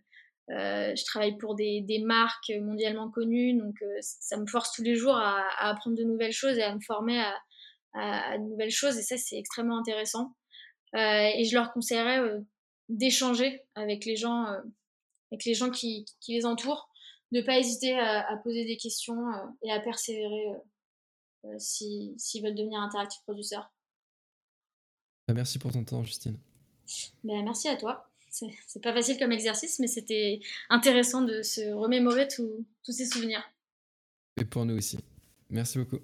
euh, 0.52 0.94
je 0.96 1.04
travaille 1.06 1.38
pour 1.38 1.56
des, 1.56 1.82
des, 1.82 2.00
marques 2.00 2.52
mondialement 2.62 3.10
connues, 3.10 3.58
donc 3.58 3.82
euh, 3.82 3.98
ça 4.02 4.38
me 4.38 4.46
force 4.46 4.72
tous 4.74 4.84
les 4.84 4.96
jours 4.96 5.16
à, 5.16 5.40
à, 5.58 5.70
apprendre 5.72 5.98
de 5.98 6.04
nouvelles 6.04 6.34
choses 6.34 6.58
et 6.60 6.62
à 6.62 6.76
me 6.76 6.80
former 6.82 7.20
à, 7.20 7.34
à, 7.94 8.38
de 8.38 8.44
nouvelles 8.44 8.72
choses, 8.72 8.96
et 8.98 9.02
ça 9.02 9.18
c'est 9.18 9.38
extrêmement 9.38 9.80
intéressant. 9.80 10.36
Euh, 10.96 11.30
et 11.36 11.44
je 11.46 11.56
leur 11.56 11.74
conseillerais 11.74 12.20
euh, 12.20 12.42
d'échanger 12.90 13.64
avec 13.74 14.06
les 14.06 14.16
gens, 14.16 14.46
euh, 14.46 14.62
avec 15.32 15.46
les 15.46 15.56
gens 15.56 15.72
qui, 15.72 16.06
qui, 16.22 16.34
les 16.36 16.46
entourent, 16.46 16.90
de 17.32 17.42
pas 17.42 17.58
hésiter 17.58 17.98
à, 17.98 18.38
poser 18.44 18.66
des 18.66 18.78
questions 18.78 19.18
et 19.64 19.72
à 19.72 19.80
persévérer 19.80 20.46
s'ils 21.58 22.14
si, 22.18 22.40
veulent 22.40 22.56
devenir 22.56 22.80
interactive 22.80 23.22
producer. 23.24 23.58
Bah, 25.28 25.34
merci 25.34 25.60
pour 25.60 25.72
ton 25.72 25.84
temps, 25.84 26.04
Justine. 26.04 26.38
Ben, 27.24 27.44
merci 27.44 27.68
à 27.68 27.76
toi. 27.76 28.10
C'est 28.30 28.82
pas 28.82 28.94
facile 28.94 29.18
comme 29.18 29.32
exercice, 29.32 29.80
mais 29.80 29.88
c'était 29.88 30.42
intéressant 30.70 31.22
de 31.22 31.42
se 31.42 31.72
remémorer 31.74 32.28
tous 32.28 32.66
ces 32.92 33.06
souvenirs. 33.06 33.42
Et 34.40 34.44
pour 34.44 34.66
nous 34.66 34.76
aussi. 34.76 35.00
Merci 35.50 35.78
beaucoup. 35.80 36.00